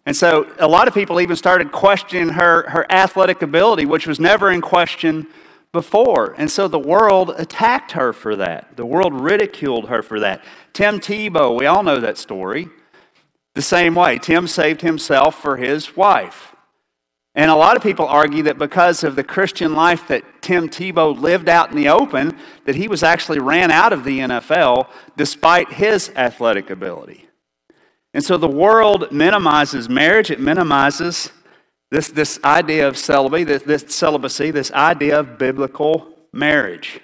And 0.06 0.16
so 0.16 0.50
a 0.60 0.68
lot 0.68 0.88
of 0.88 0.94
people 0.94 1.20
even 1.20 1.36
started 1.36 1.72
questioning 1.72 2.30
her, 2.30 2.70
her 2.70 2.86
athletic 2.92 3.42
ability, 3.42 3.86
which 3.86 4.08
was 4.08 4.20
never 4.20 4.52
in 4.52 4.62
question 4.62 5.28
before. 5.72 6.34
And 6.38 6.50
so 6.50 6.68
the 6.68 6.80
world 6.80 7.34
attacked 7.38 7.94
her 7.94 8.14
for 8.14 8.36
that. 8.36 8.78
The 8.78 8.86
world 8.86 9.14
ridiculed 9.14 9.90
her 9.90 10.02
for 10.02 10.20
that. 10.20 10.44
Tim 10.74 11.00
Tebow, 11.00 11.58
we 11.58 11.66
all 11.66 11.84
know 11.84 12.00
that 12.00 12.18
story. 12.18 12.70
The 13.58 13.64
same 13.64 13.96
way, 13.96 14.20
Tim 14.20 14.46
saved 14.46 14.82
himself 14.82 15.42
for 15.42 15.58
his 15.58 15.98
wife. 15.98 16.56
And 17.34 17.50
a 17.50 17.56
lot 17.56 17.76
of 17.76 17.82
people 17.82 18.06
argue 18.06 18.44
that 18.44 18.60
because 18.60 19.04
of 19.04 19.16
the 19.16 19.24
Christian 19.24 19.74
life 19.74 20.08
that 20.10 20.44
Tim 20.44 20.70
Tebow 20.70 21.20
lived 21.20 21.50
out 21.50 21.72
in 21.72 21.76
the 21.76 21.90
open, 21.90 22.38
that 22.66 22.76
he 22.76 22.88
was 22.88 23.02
actually 23.02 23.40
ran 23.40 23.72
out 23.72 23.94
of 23.94 24.04
the 24.04 24.20
NFL 24.20 24.90
despite 25.16 25.74
his 25.74 26.12
athletic 26.16 26.70
ability. 26.70 27.28
And 28.14 28.24
so 28.24 28.38
the 28.38 28.48
world 28.48 29.12
minimizes 29.12 29.90
marriage, 29.90 30.30
it 30.30 30.40
minimizes 30.40 31.32
this, 31.90 32.10
this 32.10 32.40
idea 32.44 32.88
of 32.88 32.96
celibacy, 32.96 33.44
this, 33.44 33.64
this 33.64 33.86
celibacy, 33.88 34.52
this 34.52 34.72
idea 34.72 35.20
of 35.20 35.40
biblical 35.40 36.16
marriage. 36.32 37.00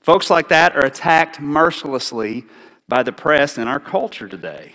Folks 0.00 0.30
like 0.30 0.48
that 0.48 0.74
are 0.74 0.86
attacked 0.86 1.42
mercilessly 1.42 2.46
by 2.88 3.02
the 3.02 3.12
press 3.12 3.58
in 3.58 3.68
our 3.68 3.78
culture 3.78 4.28
today. 4.28 4.72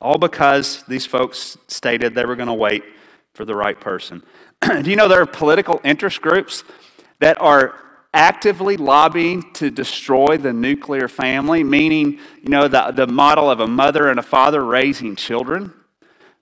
All 0.00 0.18
because 0.18 0.84
these 0.84 1.06
folks 1.06 1.58
stated 1.66 2.14
they 2.14 2.24
were 2.24 2.36
going 2.36 2.48
to 2.48 2.54
wait 2.54 2.84
for 3.34 3.44
the 3.44 3.54
right 3.54 3.78
person. 3.78 4.22
Do 4.60 4.90
you 4.90 4.96
know 4.96 5.08
there 5.08 5.22
are 5.22 5.26
political 5.26 5.80
interest 5.84 6.20
groups 6.20 6.64
that 7.20 7.40
are 7.40 7.74
actively 8.14 8.76
lobbying 8.76 9.52
to 9.52 9.70
destroy 9.70 10.36
the 10.36 10.52
nuclear 10.52 11.08
family, 11.08 11.62
meaning, 11.62 12.18
you 12.42 12.48
know, 12.48 12.68
the, 12.68 12.92
the 12.92 13.06
model 13.06 13.50
of 13.50 13.60
a 13.60 13.66
mother 13.66 14.08
and 14.08 14.18
a 14.18 14.22
father 14.22 14.64
raising 14.64 15.16
children? 15.16 15.72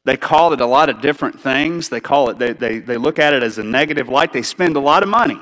They 0.05 0.17
call 0.17 0.53
it 0.53 0.61
a 0.61 0.67
lot 0.67 0.89
of 0.89 1.01
different 1.01 1.41
things. 1.41 1.89
They 1.89 2.01
call 2.01 2.31
it, 2.31 2.39
they, 2.39 2.53
they, 2.53 2.79
they 2.79 2.97
look 2.97 3.19
at 3.19 3.35
it 3.35 3.43
as 3.43 3.59
a 3.59 3.65
negative 3.65 4.09
light. 4.09 4.33
They 4.33 4.43
spend 4.43 4.77
a 4.77 4.81
lot 4.81 5.03
of 5.03 5.09
money 5.09 5.39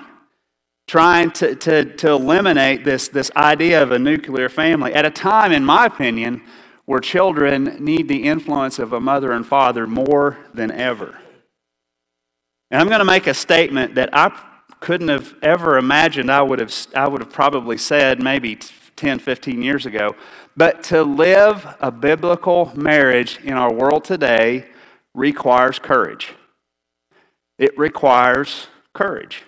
trying 0.87 1.31
to, 1.33 1.55
to, 1.57 1.97
to 1.97 2.11
eliminate 2.11 2.85
this, 2.85 3.09
this 3.09 3.31
idea 3.37 3.83
of 3.83 3.93
a 3.93 3.99
nuclear 3.99 4.49
family 4.49 4.95
at 4.95 5.05
a 5.05 5.11
time, 5.11 5.53
in 5.53 5.65
my 5.65 5.87
opinion, 5.87 6.43
where 6.87 7.01
children 7.01 7.77
need 7.81 8.09
the 8.09 8.25
influence 8.25 8.79
of 8.79 8.93
a 8.93 9.01
mother 9.01 9.33
and 9.33 9.47
father 9.47 9.87
more 9.87 10.39
than 10.53 10.71
ever. 10.71 11.19
And 12.71 12.81
I'm 12.81 12.89
going 12.89 12.99
to 12.99 13.05
make 13.05 13.27
a 13.27 13.35
statement 13.35 13.95
that 13.95 14.11
I 14.13 14.37
couldn't 14.81 15.09
have 15.09 15.35
ever 15.43 15.79
imagined 15.79 16.31
I 16.31 16.43
would 16.43 16.59
have, 16.59 16.75
I 16.95 17.09
would 17.09 17.21
have 17.21 17.33
probably 17.33 17.79
said 17.79 18.23
maybe 18.23 18.59
10, 18.97 19.19
15 19.19 19.63
years 19.63 19.87
ago. 19.87 20.15
But 20.57 20.83
to 20.85 21.03
live 21.03 21.67
a 21.81 21.91
biblical 21.91 22.73
marriage 22.75 23.39
in 23.43 23.55
our 23.55 23.73
world 23.73 24.05
today 24.05 24.67
requires 25.15 25.79
courage. 25.79 26.35
It 27.59 27.77
requires 27.79 28.67
courage. 28.93 29.43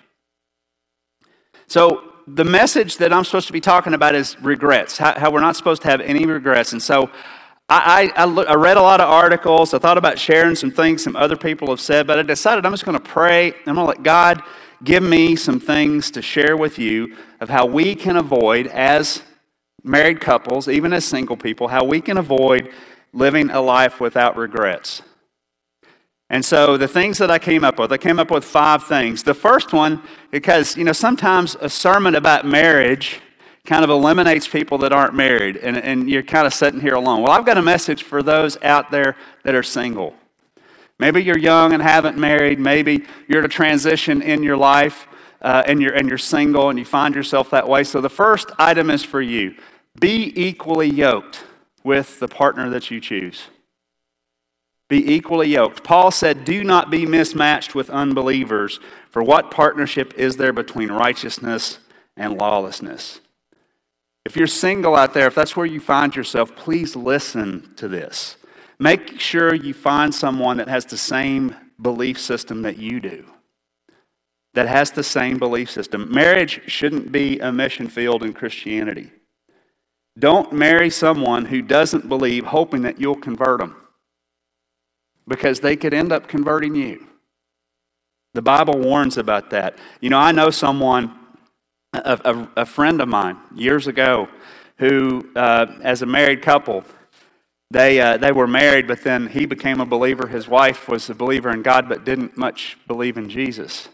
So, 1.66 2.12
the 2.26 2.44
message 2.44 2.98
that 2.98 3.12
I'm 3.12 3.24
supposed 3.24 3.46
to 3.46 3.52
be 3.52 3.60
talking 3.60 3.94
about 3.94 4.14
is 4.14 4.40
regrets, 4.40 4.98
how, 4.98 5.18
how 5.18 5.30
we're 5.30 5.40
not 5.40 5.56
supposed 5.56 5.82
to 5.82 5.88
have 5.88 6.00
any 6.00 6.26
regrets. 6.26 6.72
And 6.72 6.82
so, 6.82 7.10
I, 7.68 8.12
I, 8.16 8.24
I, 8.24 8.54
read 8.54 8.76
a 8.76 8.82
lot 8.82 9.00
of 9.00 9.08
articles. 9.08 9.74
I 9.74 9.78
thought 9.78 9.98
about 9.98 10.20
sharing 10.20 10.54
some 10.54 10.70
things 10.70 11.02
some 11.02 11.16
other 11.16 11.34
people 11.34 11.68
have 11.70 11.80
said, 11.80 12.06
but 12.06 12.16
I 12.16 12.22
decided 12.22 12.64
I'm 12.64 12.72
just 12.72 12.84
going 12.84 12.96
to 12.96 13.04
pray. 13.04 13.48
I'm 13.66 13.74
going 13.74 13.76
to 13.76 13.82
let 13.82 14.04
God 14.04 14.40
give 14.84 15.02
me 15.02 15.34
some 15.34 15.58
things 15.58 16.12
to 16.12 16.22
share 16.22 16.56
with 16.56 16.78
you 16.78 17.16
of 17.40 17.48
how 17.48 17.66
we 17.66 17.96
can 17.96 18.16
avoid, 18.16 18.68
as 18.68 19.22
married 19.82 20.20
couples, 20.20 20.68
even 20.68 20.92
as 20.92 21.04
single 21.04 21.36
people, 21.36 21.66
how 21.66 21.84
we 21.84 22.00
can 22.00 22.18
avoid 22.18 22.70
living 23.12 23.50
a 23.50 23.60
life 23.60 24.00
without 24.00 24.36
regrets. 24.36 25.02
And 26.28 26.44
so 26.44 26.76
the 26.76 26.88
things 26.88 27.18
that 27.18 27.30
I 27.30 27.38
came 27.38 27.62
up 27.62 27.78
with, 27.78 27.92
I 27.92 27.98
came 27.98 28.18
up 28.18 28.30
with 28.30 28.44
five 28.44 28.84
things. 28.84 29.22
The 29.22 29.34
first 29.34 29.72
one, 29.72 30.02
because, 30.30 30.76
you 30.76 30.84
know, 30.84 30.92
sometimes 30.92 31.56
a 31.60 31.68
sermon 31.68 32.16
about 32.16 32.44
marriage 32.44 33.20
kind 33.64 33.84
of 33.84 33.90
eliminates 33.90 34.48
people 34.48 34.78
that 34.78 34.92
aren't 34.92 35.14
married, 35.14 35.56
and, 35.56 35.76
and 35.76 36.08
you're 36.08 36.22
kind 36.22 36.46
of 36.46 36.54
sitting 36.54 36.80
here 36.80 36.94
alone. 36.94 37.22
Well, 37.22 37.32
I've 37.32 37.46
got 37.46 37.58
a 37.58 37.62
message 37.62 38.02
for 38.02 38.22
those 38.22 38.60
out 38.62 38.90
there 38.90 39.16
that 39.42 39.54
are 39.54 39.62
single. 39.62 40.14
Maybe 40.98 41.22
you're 41.22 41.38
young 41.38 41.72
and 41.72 41.82
haven't 41.82 42.16
married. 42.16 42.58
Maybe 42.58 43.04
you're 43.28 43.40
at 43.40 43.44
a 43.44 43.48
transition 43.48 44.22
in 44.22 44.42
your 44.42 44.56
life 44.56 45.06
uh, 45.42 45.62
and, 45.66 45.80
you're, 45.80 45.92
and 45.92 46.08
you're 46.08 46.18
single 46.18 46.70
and 46.70 46.78
you 46.78 46.84
find 46.84 47.14
yourself 47.14 47.50
that 47.50 47.68
way. 47.68 47.84
So 47.84 48.00
the 48.00 48.08
first 48.08 48.50
item 48.58 48.90
is 48.90 49.04
for 49.04 49.20
you 49.20 49.54
be 49.98 50.32
equally 50.34 50.88
yoked 50.88 51.44
with 51.84 52.18
the 52.18 52.28
partner 52.28 52.68
that 52.70 52.90
you 52.90 53.00
choose. 53.00 53.48
Be 54.88 55.14
equally 55.14 55.48
yoked. 55.48 55.82
Paul 55.82 56.10
said, 56.10 56.44
Do 56.44 56.62
not 56.62 56.90
be 56.90 57.06
mismatched 57.06 57.74
with 57.74 57.90
unbelievers, 57.90 58.78
for 59.10 59.22
what 59.22 59.50
partnership 59.50 60.14
is 60.16 60.36
there 60.36 60.52
between 60.52 60.92
righteousness 60.92 61.78
and 62.16 62.38
lawlessness? 62.38 63.20
If 64.24 64.36
you're 64.36 64.46
single 64.46 64.96
out 64.96 65.14
there, 65.14 65.28
if 65.28 65.34
that's 65.34 65.56
where 65.56 65.66
you 65.66 65.80
find 65.80 66.14
yourself, 66.14 66.54
please 66.56 66.96
listen 66.96 67.74
to 67.76 67.88
this. 67.88 68.36
Make 68.78 69.20
sure 69.20 69.54
you 69.54 69.72
find 69.72 70.14
someone 70.14 70.58
that 70.58 70.68
has 70.68 70.84
the 70.84 70.96
same 70.96 71.54
belief 71.80 72.20
system 72.20 72.62
that 72.62 72.78
you 72.78 73.00
do, 73.00 73.24
that 74.54 74.68
has 74.68 74.90
the 74.90 75.02
same 75.02 75.38
belief 75.38 75.70
system. 75.70 76.12
Marriage 76.12 76.60
shouldn't 76.66 77.12
be 77.12 77.38
a 77.38 77.52
mission 77.52 77.88
field 77.88 78.22
in 78.22 78.32
Christianity. 78.32 79.10
Don't 80.18 80.52
marry 80.52 80.90
someone 80.90 81.44
who 81.46 81.62
doesn't 81.62 82.08
believe, 82.08 82.46
hoping 82.46 82.82
that 82.82 83.00
you'll 83.00 83.16
convert 83.16 83.60
them, 83.60 83.76
because 85.26 85.60
they 85.60 85.76
could 85.76 85.94
end 85.94 86.12
up 86.12 86.28
converting 86.28 86.74
you. 86.74 87.06
The 88.34 88.42
Bible 88.42 88.78
warns 88.78 89.16
about 89.16 89.50
that. 89.50 89.78
You 90.00 90.10
know, 90.10 90.18
I 90.18 90.32
know 90.32 90.50
someone 90.50 91.18
a, 91.92 92.20
a, 92.24 92.62
a 92.62 92.66
friend 92.66 93.00
of 93.00 93.08
mine 93.08 93.38
years 93.54 93.86
ago 93.86 94.28
who, 94.78 95.28
uh, 95.34 95.66
as 95.82 96.02
a 96.02 96.06
married 96.06 96.42
couple, 96.42 96.84
they, 97.70 98.00
uh, 98.00 98.16
they 98.18 98.32
were 98.32 98.46
married, 98.46 98.86
but 98.86 99.02
then 99.02 99.28
he 99.28 99.46
became 99.46 99.80
a 99.80 99.86
believer. 99.86 100.28
His 100.28 100.46
wife 100.46 100.88
was 100.88 101.10
a 101.10 101.14
believer 101.14 101.50
in 101.50 101.62
God, 101.62 101.88
but 101.88 102.04
didn't 102.04 102.36
much 102.36 102.76
believe 102.86 103.16
in 103.16 103.28
Jesus. 103.28 103.88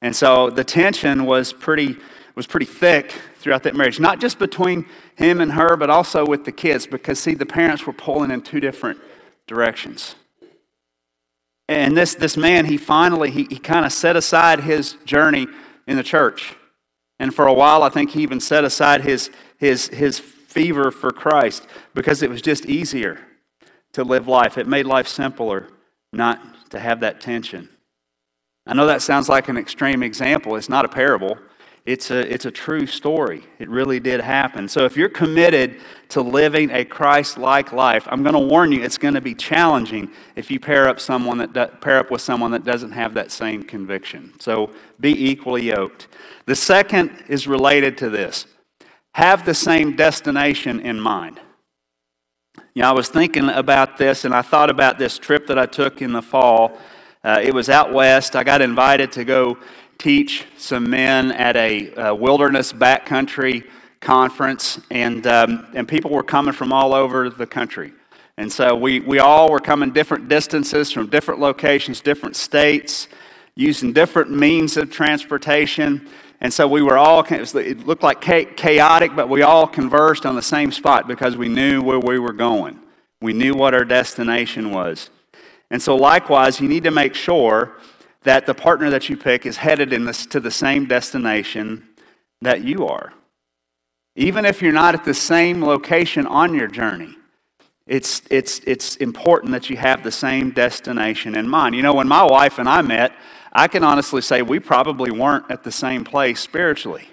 And 0.00 0.14
so 0.14 0.50
the 0.50 0.62
tension 0.62 1.24
was 1.24 1.52
pretty, 1.52 1.96
was 2.36 2.46
pretty 2.46 2.66
thick 2.66 3.12
throughout 3.38 3.64
that 3.64 3.74
marriage, 3.74 3.98
not 3.98 4.20
just 4.20 4.38
between 4.38 4.86
him 5.16 5.40
and 5.40 5.52
her, 5.52 5.76
but 5.76 5.90
also 5.90 6.24
with 6.24 6.44
the 6.44 6.52
kids, 6.52 6.86
because, 6.86 7.18
see, 7.18 7.34
the 7.34 7.46
parents 7.46 7.86
were 7.86 7.92
pulling 7.92 8.30
in 8.30 8.42
two 8.42 8.60
different 8.60 9.00
directions. 9.46 10.14
And 11.68 11.96
this, 11.96 12.14
this 12.14 12.36
man, 12.36 12.64
he 12.64 12.76
finally, 12.76 13.30
he, 13.30 13.44
he 13.44 13.58
kind 13.58 13.84
of 13.84 13.92
set 13.92 14.16
aside 14.16 14.60
his 14.60 14.94
journey 15.04 15.46
in 15.86 15.96
the 15.96 16.02
church 16.02 16.54
and 17.18 17.34
for 17.34 17.46
a 17.46 17.52
while, 17.52 17.82
I 17.82 17.88
think 17.88 18.10
he 18.10 18.22
even 18.22 18.40
set 18.40 18.64
aside 18.64 19.02
his, 19.02 19.30
his, 19.58 19.88
his 19.88 20.18
fever 20.18 20.90
for 20.90 21.10
Christ 21.10 21.66
because 21.94 22.22
it 22.22 22.30
was 22.30 22.40
just 22.40 22.66
easier 22.66 23.18
to 23.92 24.04
live 24.04 24.28
life. 24.28 24.56
It 24.56 24.66
made 24.66 24.86
life 24.86 25.08
simpler 25.08 25.68
not 26.12 26.70
to 26.70 26.78
have 26.78 27.00
that 27.00 27.20
tension. 27.20 27.68
I 28.66 28.74
know 28.74 28.86
that 28.86 29.02
sounds 29.02 29.28
like 29.28 29.48
an 29.48 29.56
extreme 29.56 30.02
example. 30.02 30.54
It's 30.56 30.68
not 30.68 30.84
a 30.84 30.88
parable, 30.88 31.38
it's 31.86 32.10
a, 32.10 32.32
it's 32.32 32.44
a 32.44 32.50
true 32.50 32.86
story. 32.86 33.42
It 33.58 33.68
really 33.68 34.00
did 34.00 34.20
happen. 34.20 34.68
So 34.68 34.84
if 34.84 34.96
you're 34.96 35.08
committed 35.08 35.80
to 36.10 36.20
living 36.20 36.70
a 36.70 36.84
Christ-like 36.84 37.72
life, 37.72 38.06
I'm 38.10 38.22
going 38.22 38.34
to 38.34 38.40
warn 38.40 38.72
you, 38.72 38.82
it's 38.82 38.98
going 38.98 39.14
to 39.14 39.20
be 39.20 39.34
challenging 39.34 40.10
if 40.36 40.50
you 40.50 40.60
pair 40.60 40.88
up 40.88 41.00
someone 41.00 41.38
that 41.38 41.80
pair 41.80 41.98
up 41.98 42.10
with 42.10 42.20
someone 42.20 42.50
that 42.50 42.64
doesn't 42.64 42.92
have 42.92 43.14
that 43.14 43.30
same 43.30 43.62
conviction. 43.62 44.32
So 44.38 44.70
be 45.00 45.30
equally 45.30 45.62
yoked. 45.62 46.08
The 46.46 46.56
second 46.56 47.24
is 47.28 47.46
related 47.46 47.96
to 47.98 48.10
this. 48.10 48.46
Have 49.14 49.44
the 49.44 49.54
same 49.54 49.96
destination 49.96 50.80
in 50.80 51.00
mind. 51.00 51.40
You 52.74 52.82
know, 52.82 52.90
I 52.90 52.92
was 52.92 53.08
thinking 53.08 53.48
about 53.48 53.98
this, 53.98 54.24
and 54.24 54.34
I 54.34 54.42
thought 54.42 54.70
about 54.70 54.98
this 54.98 55.18
trip 55.18 55.46
that 55.48 55.58
I 55.58 55.66
took 55.66 56.00
in 56.00 56.12
the 56.12 56.22
fall. 56.22 56.78
Uh, 57.24 57.40
it 57.42 57.52
was 57.52 57.68
out 57.68 57.92
west. 57.92 58.36
I 58.36 58.44
got 58.44 58.60
invited 58.60 59.10
to 59.12 59.24
go 59.24 59.58
teach 59.98 60.46
some 60.56 60.88
men 60.88 61.32
at 61.32 61.56
a, 61.56 61.92
a 61.96 62.14
wilderness 62.14 62.72
backcountry 62.72 63.68
conference, 64.00 64.80
and, 64.90 65.26
um, 65.26 65.66
and 65.74 65.88
people 65.88 66.10
were 66.10 66.22
coming 66.22 66.52
from 66.52 66.72
all 66.72 66.94
over 66.94 67.28
the 67.28 67.46
country. 67.46 67.92
And 68.36 68.52
so 68.52 68.76
we, 68.76 69.00
we 69.00 69.18
all 69.18 69.50
were 69.50 69.58
coming 69.58 69.90
different 69.90 70.28
distances 70.28 70.92
from 70.92 71.08
different 71.08 71.40
locations, 71.40 72.00
different 72.00 72.36
states, 72.36 73.08
using 73.56 73.92
different 73.92 74.30
means 74.30 74.76
of 74.76 74.92
transportation. 74.92 76.08
And 76.40 76.54
so 76.54 76.68
we 76.68 76.80
were 76.80 76.96
all, 76.96 77.24
it 77.28 77.86
looked 77.86 78.04
like 78.04 78.20
chaotic, 78.20 79.16
but 79.16 79.28
we 79.28 79.42
all 79.42 79.66
conversed 79.66 80.24
on 80.24 80.36
the 80.36 80.42
same 80.42 80.70
spot 80.70 81.08
because 81.08 81.36
we 81.36 81.48
knew 81.48 81.82
where 81.82 81.98
we 81.98 82.20
were 82.20 82.32
going. 82.32 82.78
We 83.20 83.32
knew 83.32 83.54
what 83.54 83.74
our 83.74 83.84
destination 83.84 84.70
was. 84.70 85.10
And 85.70 85.82
so, 85.82 85.96
likewise, 85.96 86.60
you 86.60 86.68
need 86.68 86.84
to 86.84 86.92
make 86.92 87.14
sure 87.14 87.76
that 88.28 88.44
the 88.44 88.52
partner 88.52 88.90
that 88.90 89.08
you 89.08 89.16
pick 89.16 89.46
is 89.46 89.56
headed 89.56 89.90
in 89.90 90.04
this, 90.04 90.26
to 90.26 90.38
the 90.38 90.50
same 90.50 90.84
destination 90.84 91.82
that 92.42 92.62
you 92.62 92.86
are. 92.86 93.14
Even 94.16 94.44
if 94.44 94.60
you're 94.60 94.70
not 94.70 94.92
at 94.92 95.02
the 95.06 95.14
same 95.14 95.64
location 95.64 96.26
on 96.26 96.52
your 96.52 96.66
journey, 96.66 97.16
it's, 97.86 98.20
it's, 98.30 98.58
it's 98.66 98.96
important 98.96 99.52
that 99.52 99.70
you 99.70 99.78
have 99.78 100.04
the 100.04 100.12
same 100.12 100.50
destination 100.50 101.36
in 101.36 101.48
mind. 101.48 101.74
You 101.74 101.80
know, 101.80 101.94
when 101.94 102.06
my 102.06 102.22
wife 102.22 102.58
and 102.58 102.68
I 102.68 102.82
met, 102.82 103.14
I 103.50 103.66
can 103.66 103.82
honestly 103.82 104.20
say 104.20 104.42
we 104.42 104.60
probably 104.60 105.10
weren't 105.10 105.50
at 105.50 105.62
the 105.62 105.72
same 105.72 106.04
place 106.04 106.38
spiritually. 106.38 107.08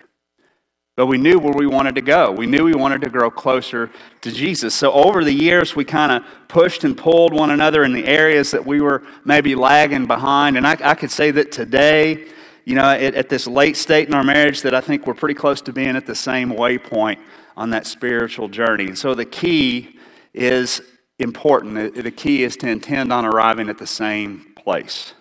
But 0.96 1.08
we 1.08 1.18
knew 1.18 1.40
where 1.40 1.54
we 1.54 1.68
wanted 1.68 1.96
to 1.96 2.02
go. 2.02 2.32
We 2.32 2.46
knew 2.46 2.64
we 2.64 2.74
wanted 2.74 3.02
to 3.02 3.10
grow 3.10 3.30
closer 3.30 3.92
to 4.22 4.32
Jesus. 4.32 4.74
So 4.74 4.94
over 4.94 5.26
the 5.26 5.34
years, 5.34 5.76
we 5.76 5.84
kind 5.84 6.12
of 6.12 6.24
pushed 6.48 6.86
and 6.86 6.98
pulled 6.98 7.34
one 7.34 7.50
another 7.50 7.84
in 7.84 7.92
the 7.92 8.06
areas 8.08 8.52
that 8.52 8.66
we 8.66 8.80
were 8.80 9.04
maybe 9.26 9.56
lagging 9.56 10.06
behind. 10.06 10.56
And 10.56 10.66
I, 10.66 10.78
I 10.82 10.96
could 10.96 11.12
say 11.12 11.32
that 11.32 11.52
today, 11.52 12.28
you 12.64 12.76
know, 12.76 12.90
at, 12.90 13.14
at 13.14 13.28
this 13.28 13.46
late 13.46 13.76
state 13.76 14.08
in 14.08 14.14
our 14.14 14.24
marriage, 14.24 14.62
that 14.62 14.74
I 14.74 14.80
think 14.80 15.06
we're 15.06 15.16
pretty 15.16 15.36
close 15.36 15.60
to 15.64 15.74
being 15.74 15.98
at 15.98 16.06
the 16.06 16.16
same 16.16 16.52
waypoint 16.52 17.20
on 17.58 17.72
that 17.72 17.86
spiritual 17.88 18.48
journey. 18.48 18.86
And 18.86 18.98
so 18.98 19.14
the 19.14 19.26
key 19.26 20.00
is 20.34 20.82
important. 21.20 21.96
The 21.96 22.12
key 22.12 22.44
is 22.44 22.56
to 22.58 22.70
intend 22.70 23.12
on 23.12 23.26
arriving 23.26 23.68
at 23.68 23.80
the 23.80 23.88
same 23.88 24.54
place. 24.56 25.14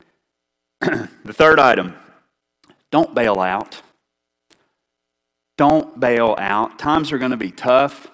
the 0.80 1.08
third 1.32 1.58
item 1.58 1.94
don't 2.92 3.16
bail 3.16 3.40
out. 3.40 3.82
Don't 5.58 5.98
bail 5.98 6.36
out. 6.38 6.78
Times 6.78 7.12
are 7.12 7.18
going 7.18 7.32
to 7.32 7.36
be 7.36 7.50
tough, 7.50 8.10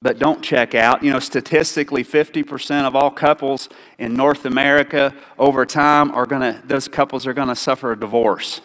but 0.00 0.18
don't 0.18 0.42
check 0.42 0.74
out. 0.74 1.02
You 1.02 1.10
know, 1.10 1.18
statistically, 1.18 2.04
50% 2.04 2.84
of 2.84 2.96
all 2.96 3.10
couples 3.10 3.68
in 3.98 4.14
North 4.14 4.46
America 4.46 5.12
over 5.38 5.66
time 5.66 6.12
are 6.12 6.24
going 6.24 6.40
to, 6.40 6.62
those 6.64 6.86
couples 6.86 7.26
are 7.26 7.34
going 7.34 7.48
to 7.48 7.56
suffer 7.56 7.92
a 7.92 7.98
divorce. 7.98 8.60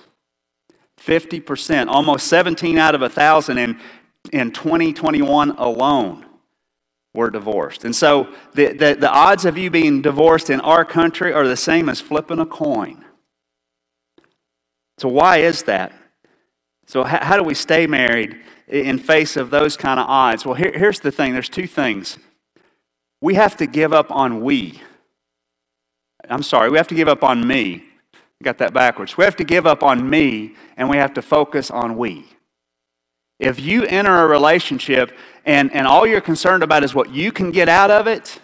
50%, 1.02 1.88
almost 1.88 2.28
17 2.28 2.78
out 2.78 2.94
of 2.94 3.02
a 3.02 3.06
1,000 3.06 3.58
in, 3.58 3.80
in 4.32 4.52
2021 4.52 5.52
alone 5.58 6.26
were 7.16 7.32
divorced. 7.32 7.84
And 7.84 7.96
so 7.96 8.32
the, 8.54 8.74
the, 8.74 8.96
the 9.00 9.10
odds 9.12 9.44
of 9.46 9.58
you 9.58 9.72
being 9.72 10.04
divorced 10.04 10.52
in 10.52 10.62
our 10.62 10.86
country 10.86 11.34
are 11.34 11.48
the 11.48 11.58
same 11.58 11.90
as 11.90 12.00
flipping 12.00 12.40
a 12.40 12.46
coin. 12.46 13.04
So, 15.00 15.08
why 15.10 15.38
is 15.38 15.64
that? 15.64 15.94
So, 16.88 17.04
how, 17.04 17.24
how 17.24 17.38
do 17.38 17.44
we 17.44 17.54
stay 17.54 17.86
married 17.86 18.38
in 18.68 18.98
face 18.98 19.38
of 19.38 19.50
those 19.50 19.78
kind 19.78 20.00
of 20.00 20.08
odds? 20.10 20.46
Well, 20.46 20.56
here, 20.56 20.72
here's 20.74 21.02
the 21.02 21.12
thing 21.12 21.34
there's 21.34 21.50
two 21.50 21.68
things. 21.68 22.18
We 23.22 23.36
have 23.36 23.58
to 23.58 23.68
give 23.68 23.94
up 23.94 24.12
on 24.12 24.42
we. 24.42 24.82
I'm 26.30 26.44
sorry, 26.44 26.70
we 26.70 26.78
have 26.78 26.88
to 26.88 26.96
give 26.96 27.08
up 27.08 27.24
on 27.24 27.46
me. 27.48 27.84
got 28.44 28.58
that 28.60 28.74
backwards. 28.74 29.18
We 29.18 29.24
have 29.24 29.36
to 29.38 29.44
give 29.44 29.66
up 29.66 29.84
on 29.84 30.10
me 30.10 30.56
and 30.76 30.90
we 30.90 30.98
have 30.98 31.14
to 31.16 31.22
focus 31.22 31.72
on 31.72 31.98
we. 31.98 32.26
If 33.40 33.60
you 33.60 33.86
enter 33.86 34.24
a 34.24 34.28
relationship 34.28 35.16
and, 35.46 35.72
and 35.74 35.86
all 35.88 36.08
you're 36.08 36.22
concerned 36.22 36.64
about 36.64 36.84
is 36.84 36.96
what 36.96 37.12
you 37.12 37.32
can 37.32 37.52
get 37.52 37.70
out 37.70 37.92
of 37.92 38.08
it, 38.08 38.40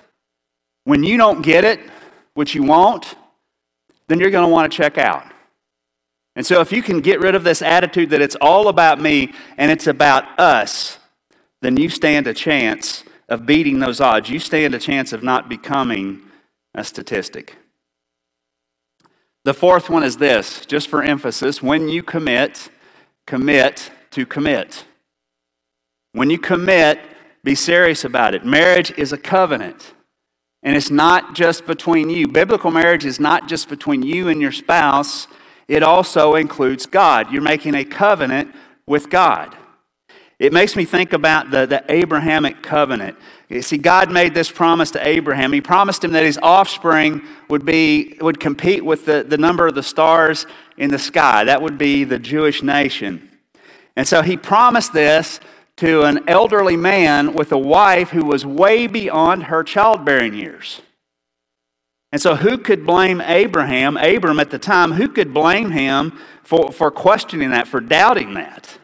when 0.86 1.04
you 1.04 1.18
don't 1.18 1.42
get 1.42 1.64
it, 1.64 1.80
which 2.36 2.56
you 2.56 2.64
won't, 2.64 3.16
then 4.08 4.20
you're 4.20 4.32
going 4.32 4.48
to 4.48 4.52
want 4.52 4.72
to 4.72 4.76
check 4.76 4.98
out. 4.98 5.33
And 6.36 6.46
so, 6.46 6.62
if 6.62 6.72
you 6.72 6.82
can 6.82 7.02
get 7.02 7.20
rid 7.20 7.36
of 7.36 7.44
this 7.44 7.62
attitude 7.62 8.10
that 8.10 8.22
it's 8.22 8.36
all 8.42 8.68
about 8.68 9.00
me 9.00 9.34
and 9.58 9.72
it's 9.72 9.88
about 9.88 10.40
us, 10.40 10.98
then 11.62 11.78
you 11.78 11.90
stand 11.90 12.28
a 12.28 12.34
chance 12.34 13.04
of 13.30 13.46
beating 13.46 13.80
those 13.80 14.02
odds. 14.02 14.30
You 14.30 14.40
stand 14.40 14.74
a 14.74 14.80
chance 14.80 15.14
of 15.14 15.24
not 15.24 15.48
becoming 15.48 16.22
a 16.74 16.84
statistic. 16.84 17.58
The 19.46 19.54
fourth 19.54 19.90
one 19.90 20.04
is 20.04 20.18
this, 20.18 20.66
just 20.66 20.88
for 20.88 21.04
emphasis 21.04 21.62
when 21.62 21.90
you 21.90 22.02
commit, 22.02 22.70
commit 23.28 23.92
to 24.12 24.26
commit. 24.26 24.86
When 26.14 26.30
you 26.30 26.38
commit, 26.38 27.00
be 27.44 27.56
serious 27.56 28.06
about 28.06 28.36
it. 28.36 28.46
Marriage 28.46 28.92
is 28.98 29.12
a 29.12 29.18
covenant. 29.18 29.94
And 30.62 30.78
it's 30.78 30.90
not 30.90 31.36
just 31.36 31.66
between 31.66 32.10
you. 32.10 32.28
Biblical 32.28 32.72
marriage 32.72 33.04
is 33.04 33.20
not 33.20 33.50
just 33.50 33.68
between 33.68 34.02
you 34.02 34.30
and 34.30 34.42
your 34.42 34.54
spouse, 34.54 35.28
it 35.68 35.84
also 35.84 36.36
includes 36.36 36.86
God. 36.86 37.32
You're 37.32 37.42
making 37.42 37.76
a 37.76 37.86
covenant 37.86 38.54
with 38.86 39.10
God. 39.10 39.56
It 40.40 40.52
makes 40.52 40.76
me 40.76 40.84
think 40.84 41.14
about 41.14 41.52
the, 41.52 41.66
the 41.66 41.86
Abrahamic 41.90 42.62
covenant. 42.62 43.18
You 43.50 43.62
see, 43.62 43.78
God 43.78 44.12
made 44.12 44.34
this 44.34 44.52
promise 44.52 44.92
to 44.92 45.08
Abraham. 45.08 45.54
He 45.54 45.62
promised 45.62 46.04
him 46.04 46.12
that 46.14 46.24
his 46.24 46.40
offspring 46.42 47.22
would, 47.50 47.66
be, 47.66 48.18
would 48.20 48.40
compete 48.40 48.84
with 48.84 49.06
the, 49.06 49.24
the 49.24 49.38
number 49.38 49.68
of 49.68 49.76
the 49.76 49.84
stars 49.84 50.46
in 50.78 50.90
the 50.90 51.00
sky. 51.00 51.44
That 51.44 51.62
would 51.62 51.78
be 51.78 52.04
the 52.04 52.20
Jewish 52.20 52.64
nation. 52.64 53.30
And 53.96 54.08
so 54.08 54.22
he 54.22 54.38
promised 54.38 54.92
this 54.92 55.40
to 55.78 56.04
an 56.04 56.28
elderly 56.28 56.78
man 56.78 57.34
with 57.34 57.52
a 57.52 57.58
wife 57.58 58.10
who 58.10 58.26
was 58.26 58.46
way 58.46 58.88
beyond 58.88 59.44
her 59.44 59.64
childbearing 59.64 60.34
years. 60.34 60.82
And 62.14 62.22
so, 62.22 62.36
who 62.36 62.60
could 62.60 62.86
blame 62.86 63.22
Abraham, 63.22 63.98
Abram 63.98 64.40
at 64.40 64.52
the 64.52 64.60
time, 64.60 64.92
who 64.92 65.10
could 65.10 65.34
blame 65.34 65.72
him 65.72 66.20
for, 66.44 66.72
for 66.72 66.92
questioning 66.92 67.50
that, 67.50 67.68
for 67.68 67.82
doubting 67.82 68.36
that? 68.36 68.78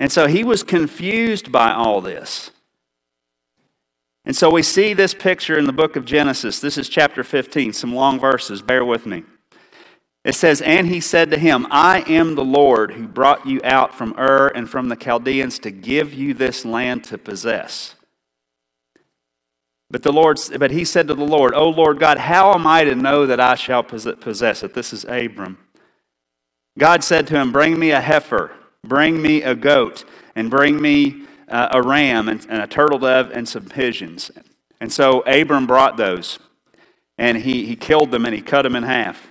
And 0.00 0.10
so 0.10 0.26
he 0.26 0.42
was 0.42 0.64
confused 0.64 1.52
by 1.52 1.70
all 1.70 2.00
this. 2.00 2.50
And 4.24 4.34
so 4.34 4.50
we 4.50 4.64
see 4.64 4.94
this 4.94 5.14
picture 5.14 5.56
in 5.56 5.66
the 5.66 5.72
book 5.72 5.94
of 5.94 6.04
Genesis. 6.04 6.58
This 6.58 6.76
is 6.76 6.88
chapter 6.88 7.22
15, 7.22 7.72
some 7.72 7.94
long 7.94 8.18
verses. 8.18 8.62
Bear 8.62 8.84
with 8.84 9.06
me. 9.06 9.22
It 10.24 10.34
says, 10.34 10.60
And 10.60 10.88
he 10.88 10.98
said 10.98 11.30
to 11.30 11.38
him, 11.38 11.68
I 11.70 12.00
am 12.08 12.34
the 12.34 12.44
Lord 12.44 12.94
who 12.94 13.06
brought 13.06 13.46
you 13.46 13.60
out 13.62 13.94
from 13.94 14.18
Ur 14.18 14.48
and 14.48 14.68
from 14.68 14.88
the 14.88 14.96
Chaldeans 14.96 15.60
to 15.60 15.70
give 15.70 16.12
you 16.12 16.34
this 16.34 16.64
land 16.64 17.04
to 17.04 17.16
possess. 17.16 17.94
But 19.92 20.02
the 20.02 20.12
Lord, 20.12 20.40
but 20.58 20.70
he 20.70 20.86
said 20.86 21.06
to 21.08 21.14
the 21.14 21.22
Lord, 21.22 21.52
O 21.54 21.68
Lord 21.68 22.00
God, 22.00 22.16
how 22.16 22.54
am 22.54 22.66
I 22.66 22.82
to 22.82 22.94
know 22.94 23.26
that 23.26 23.38
I 23.38 23.54
shall 23.54 23.82
possess 23.82 24.62
it? 24.62 24.72
This 24.72 24.90
is 24.94 25.04
Abram. 25.04 25.58
God 26.78 27.04
said 27.04 27.26
to 27.26 27.34
him, 27.34 27.52
Bring 27.52 27.78
me 27.78 27.90
a 27.90 28.00
heifer, 28.00 28.52
bring 28.82 29.20
me 29.20 29.42
a 29.42 29.54
goat, 29.54 30.06
and 30.34 30.48
bring 30.48 30.80
me 30.80 31.26
uh, 31.46 31.68
a 31.72 31.82
ram 31.82 32.30
and, 32.30 32.40
and 32.48 32.62
a 32.62 32.66
turtle 32.66 33.00
dove 33.00 33.30
and 33.32 33.46
some 33.46 33.66
pigeons. 33.66 34.30
And 34.80 34.90
so 34.90 35.20
Abram 35.26 35.66
brought 35.66 35.98
those, 35.98 36.38
and 37.18 37.36
he, 37.36 37.66
he 37.66 37.76
killed 37.76 38.12
them 38.12 38.24
and 38.24 38.34
he 38.34 38.40
cut 38.40 38.62
them 38.62 38.74
in 38.74 38.84
half. 38.84 39.28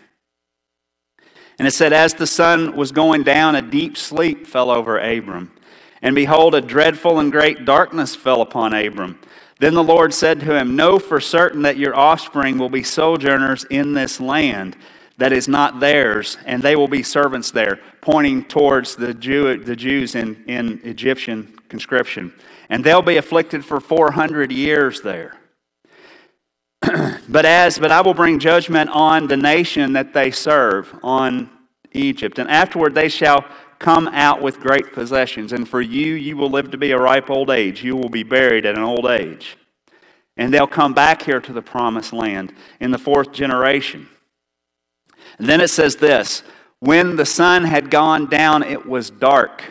And 1.57 1.67
it 1.67 1.71
said, 1.71 1.91
As 1.91 2.13
the 2.13 2.27
sun 2.27 2.75
was 2.75 2.91
going 2.91 3.23
down, 3.23 3.55
a 3.55 3.63
deep 3.63 3.97
sleep 3.97 4.45
fell 4.45 4.69
over 4.69 4.99
Abram. 4.99 5.51
And 6.03 6.13
behold, 6.13 6.53
a 6.53 6.61
dreadful 6.61 7.17
and 7.19 7.31
great 7.31 7.65
darkness 7.65 8.15
fell 8.15 8.43
upon 8.43 8.73
Abram. 8.73 9.19
Then 9.61 9.75
the 9.75 9.83
Lord 9.83 10.11
said 10.11 10.39
to 10.39 10.57
him, 10.57 10.75
Know 10.75 10.97
for 10.97 11.21
certain 11.21 11.61
that 11.61 11.77
your 11.77 11.95
offspring 11.95 12.57
will 12.57 12.71
be 12.71 12.81
sojourners 12.81 13.63
in 13.65 13.93
this 13.93 14.19
land 14.19 14.75
that 15.17 15.31
is 15.31 15.47
not 15.47 15.79
theirs, 15.79 16.39
and 16.47 16.63
they 16.63 16.75
will 16.75 16.87
be 16.87 17.03
servants 17.03 17.51
there, 17.51 17.79
pointing 18.01 18.43
towards 18.43 18.95
the, 18.95 19.13
Jew, 19.13 19.63
the 19.63 19.75
Jews 19.75 20.15
in, 20.15 20.43
in 20.47 20.81
Egyptian 20.83 21.59
conscription. 21.69 22.33
And 22.69 22.83
they'll 22.83 23.03
be 23.03 23.17
afflicted 23.17 23.63
for 23.63 23.79
400 23.79 24.51
years 24.51 25.01
there. 25.01 25.37
but 27.29 27.45
as 27.45 27.77
but 27.77 27.91
I 27.91 28.01
will 28.01 28.15
bring 28.15 28.39
judgment 28.39 28.89
on 28.89 29.27
the 29.27 29.37
nation 29.37 29.93
that 29.93 30.11
they 30.11 30.31
serve, 30.31 30.91
on 31.03 31.51
Egypt, 31.91 32.39
and 32.39 32.49
afterward 32.49 32.95
they 32.95 33.09
shall 33.09 33.45
come 33.81 34.07
out 34.09 34.41
with 34.41 34.59
great 34.59 34.93
possessions. 34.93 35.51
And 35.51 35.67
for 35.67 35.81
you, 35.81 36.13
you 36.13 36.37
will 36.37 36.49
live 36.49 36.71
to 36.71 36.77
be 36.77 36.91
a 36.91 36.99
ripe 36.99 37.29
old 37.29 37.49
age. 37.49 37.83
You 37.83 37.97
will 37.97 38.09
be 38.09 38.23
buried 38.23 38.65
at 38.65 38.77
an 38.77 38.83
old 38.83 39.07
age. 39.07 39.57
And 40.37 40.53
they'll 40.53 40.67
come 40.67 40.93
back 40.93 41.23
here 41.23 41.41
to 41.41 41.51
the 41.51 41.61
promised 41.61 42.13
land 42.13 42.53
in 42.79 42.91
the 42.91 42.97
fourth 42.97 43.33
generation. 43.33 44.07
And 45.37 45.49
then 45.49 45.59
it 45.59 45.69
says 45.69 45.97
this 45.97 46.43
When 46.79 47.15
the 47.15 47.25
sun 47.25 47.63
had 47.65 47.89
gone 47.89 48.27
down, 48.27 48.63
it 48.63 48.85
was 48.85 49.09
dark. 49.09 49.63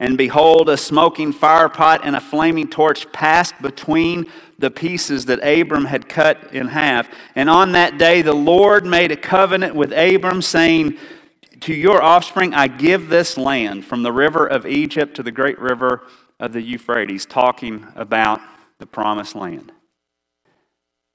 And 0.00 0.18
behold, 0.18 0.68
a 0.68 0.76
smoking 0.76 1.32
firepot 1.32 2.00
and 2.02 2.16
a 2.16 2.20
flaming 2.20 2.68
torch 2.68 3.12
passed 3.12 3.54
between 3.62 4.26
the 4.58 4.70
pieces 4.70 5.26
that 5.26 5.38
Abram 5.44 5.84
had 5.84 6.08
cut 6.08 6.52
in 6.52 6.66
half. 6.66 7.08
And 7.36 7.48
on 7.48 7.72
that 7.72 7.98
day, 7.98 8.20
the 8.20 8.34
Lord 8.34 8.84
made 8.84 9.12
a 9.12 9.16
covenant 9.16 9.76
with 9.76 9.92
Abram, 9.92 10.42
saying, 10.42 10.98
to 11.62 11.74
your 11.74 12.02
offspring 12.02 12.54
I 12.54 12.68
give 12.68 13.08
this 13.08 13.36
land 13.36 13.84
from 13.84 14.02
the 14.02 14.12
river 14.12 14.46
of 14.46 14.66
Egypt 14.66 15.16
to 15.16 15.22
the 15.22 15.32
great 15.32 15.58
river 15.58 16.02
of 16.38 16.52
the 16.52 16.60
Euphrates, 16.60 17.24
talking 17.24 17.86
about 17.94 18.40
the 18.78 18.86
promised 18.86 19.34
land. 19.34 19.72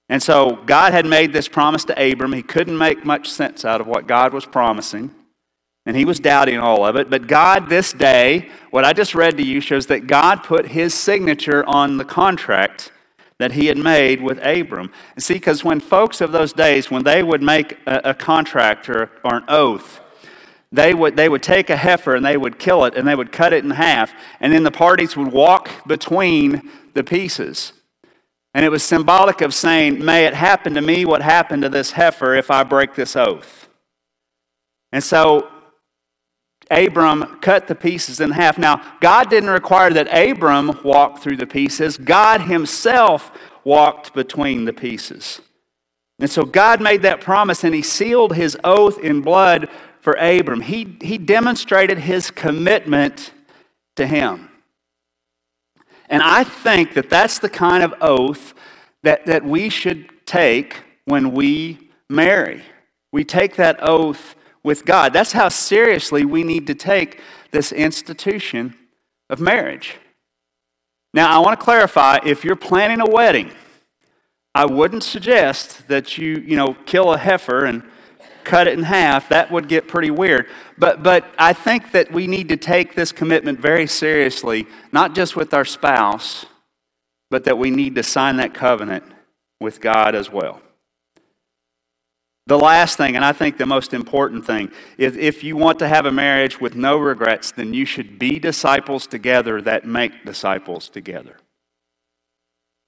And 0.09 0.23
so 0.23 0.55
God 0.65 0.93
had 0.93 1.05
made 1.05 1.33
this 1.33 1.49
promise 1.49 1.83
to 1.85 2.11
Abram. 2.11 2.31
He 2.31 2.41
couldn't 2.41 2.77
make 2.77 3.03
much 3.03 3.29
sense 3.29 3.65
out 3.65 3.81
of 3.81 3.87
what 3.87 4.07
God 4.07 4.33
was 4.33 4.45
promising, 4.45 5.13
and 5.85 5.97
he 5.97 6.05
was 6.05 6.19
doubting 6.19 6.59
all 6.59 6.85
of 6.85 6.95
it. 6.95 7.09
But 7.09 7.27
God, 7.27 7.67
this 7.67 7.91
day, 7.91 8.49
what 8.71 8.85
I 8.85 8.93
just 8.93 9.15
read 9.15 9.37
to 9.37 9.43
you 9.43 9.59
shows 9.59 9.87
that 9.87 10.07
God 10.07 10.43
put 10.43 10.67
his 10.67 10.93
signature 10.93 11.65
on 11.65 11.97
the 11.97 12.05
contract 12.05 12.91
that 13.39 13.51
he 13.51 13.67
had 13.67 13.77
made 13.77 14.21
with 14.21 14.39
Abram. 14.43 14.91
And 15.15 15.23
see, 15.23 15.35
because 15.35 15.63
when 15.63 15.79
folks 15.79 16.21
of 16.21 16.31
those 16.31 16.53
days, 16.53 16.89
when 16.89 17.03
they 17.03 17.21
would 17.21 17.41
make 17.41 17.77
a, 17.85 18.11
a 18.11 18.13
contract 18.13 18.89
or, 18.89 19.11
or 19.23 19.35
an 19.35 19.43
oath, 19.47 20.01
they 20.71 20.93
would, 20.93 21.15
they 21.15 21.29
would 21.29 21.43
take 21.43 21.69
a 21.69 21.77
heifer 21.77 22.15
and 22.15 22.25
they 22.25 22.37
would 22.37 22.59
kill 22.59 22.83
it 22.85 22.95
and 22.95 23.07
they 23.07 23.15
would 23.15 23.31
cut 23.31 23.53
it 23.53 23.63
in 23.63 23.71
half, 23.71 24.13
and 24.39 24.51
then 24.51 24.63
the 24.63 24.71
parties 24.71 25.15
would 25.15 25.31
walk 25.31 25.87
between 25.87 26.69
the 26.93 27.03
pieces. 27.03 27.73
And 28.53 28.65
it 28.65 28.69
was 28.69 28.83
symbolic 28.83 29.41
of 29.41 29.53
saying, 29.53 30.03
May 30.03 30.25
it 30.25 30.33
happen 30.33 30.73
to 30.73 30.81
me 30.81 31.05
what 31.05 31.21
happened 31.21 31.61
to 31.61 31.69
this 31.69 31.91
heifer 31.91 32.35
if 32.35 32.49
I 32.49 32.63
break 32.63 32.95
this 32.95 33.15
oath. 33.15 33.69
And 34.91 35.03
so 35.03 35.49
Abram 36.69 37.39
cut 37.41 37.67
the 37.67 37.75
pieces 37.75 38.19
in 38.19 38.31
half. 38.31 38.57
Now, 38.57 38.81
God 38.99 39.29
didn't 39.29 39.49
require 39.49 39.91
that 39.91 40.07
Abram 40.07 40.79
walk 40.83 41.21
through 41.21 41.37
the 41.37 41.47
pieces, 41.47 41.97
God 41.97 42.41
himself 42.41 43.31
walked 43.63 44.13
between 44.13 44.65
the 44.65 44.73
pieces. 44.73 45.41
And 46.19 46.29
so 46.29 46.45
God 46.45 46.81
made 46.81 47.03
that 47.03 47.21
promise 47.21 47.63
and 47.63 47.75
he 47.75 47.83
sealed 47.83 48.35
his 48.35 48.57
oath 48.63 48.97
in 48.99 49.21
blood 49.21 49.69
for 50.01 50.13
Abram. 50.13 50.61
He, 50.61 50.97
he 51.01 51.17
demonstrated 51.17 51.99
his 51.99 52.31
commitment 52.31 53.31
to 53.95 54.07
him. 54.07 54.49
And 56.09 56.23
I 56.23 56.43
think 56.43 56.93
that 56.93 57.09
that's 57.09 57.39
the 57.39 57.49
kind 57.49 57.83
of 57.83 57.93
oath 58.01 58.53
that, 59.03 59.25
that 59.25 59.43
we 59.43 59.69
should 59.69 60.09
take 60.25 60.81
when 61.05 61.31
we 61.31 61.89
marry. 62.09 62.63
We 63.11 63.23
take 63.23 63.55
that 63.55 63.77
oath 63.81 64.35
with 64.63 64.85
God. 64.85 65.13
That's 65.13 65.33
how 65.33 65.49
seriously 65.49 66.25
we 66.25 66.43
need 66.43 66.67
to 66.67 66.75
take 66.75 67.21
this 67.51 67.71
institution 67.71 68.75
of 69.29 69.39
marriage. 69.39 69.95
Now, 71.13 71.35
I 71.35 71.39
want 71.39 71.59
to 71.59 71.63
clarify 71.63 72.19
if 72.25 72.43
you're 72.43 72.55
planning 72.55 73.01
a 73.01 73.09
wedding, 73.09 73.51
I 74.53 74.65
wouldn't 74.65 75.03
suggest 75.03 75.87
that 75.87 76.17
you, 76.17 76.43
you 76.45 76.55
know, 76.55 76.75
kill 76.85 77.13
a 77.13 77.17
heifer 77.17 77.65
and 77.65 77.83
cut 78.47 78.67
it 78.67 78.77
in 78.77 78.83
half. 78.83 79.29
That 79.29 79.51
would 79.51 79.67
get 79.67 79.87
pretty 79.87 80.09
weird. 80.09 80.47
But, 80.77 81.03
but 81.03 81.25
I 81.37 81.53
think 81.53 81.91
that 81.91 82.11
we 82.11 82.25
need 82.25 82.49
to 82.49 82.57
take 82.57 82.95
this 82.95 83.11
commitment 83.11 83.59
very 83.59 83.85
seriously, 83.85 84.65
not 84.91 85.13
just 85.13 85.35
with 85.35 85.53
our 85.53 85.65
spouse, 85.65 86.45
but 87.29 87.43
that 87.43 87.57
we 87.57 87.69
need 87.69 87.95
to 87.95 88.03
sign 88.03 88.37
that 88.37 88.53
covenant 88.53 89.03
with 89.59 89.81
God 89.81 90.15
as 90.15 90.31
well. 90.31 90.61
The 92.47 92.57
last 92.57 92.97
thing, 92.97 93.17
and 93.17 93.25
I 93.25 93.33
think 93.33 93.57
the 93.57 93.65
most 93.65 93.93
important 93.93 94.45
thing, 94.45 94.71
is 94.97 95.17
if 95.17 95.43
you 95.43 95.57
want 95.57 95.79
to 95.79 95.87
have 95.89 96.05
a 96.05 96.11
marriage 96.11 96.61
with 96.61 96.75
no 96.75 96.97
regrets, 96.97 97.51
then 97.51 97.73
you 97.73 97.85
should 97.85 98.17
be 98.17 98.39
disciples 98.39 99.05
together 99.05 99.61
that 99.63 99.85
make 99.85 100.23
disciples 100.23 100.87
together. 100.87 101.35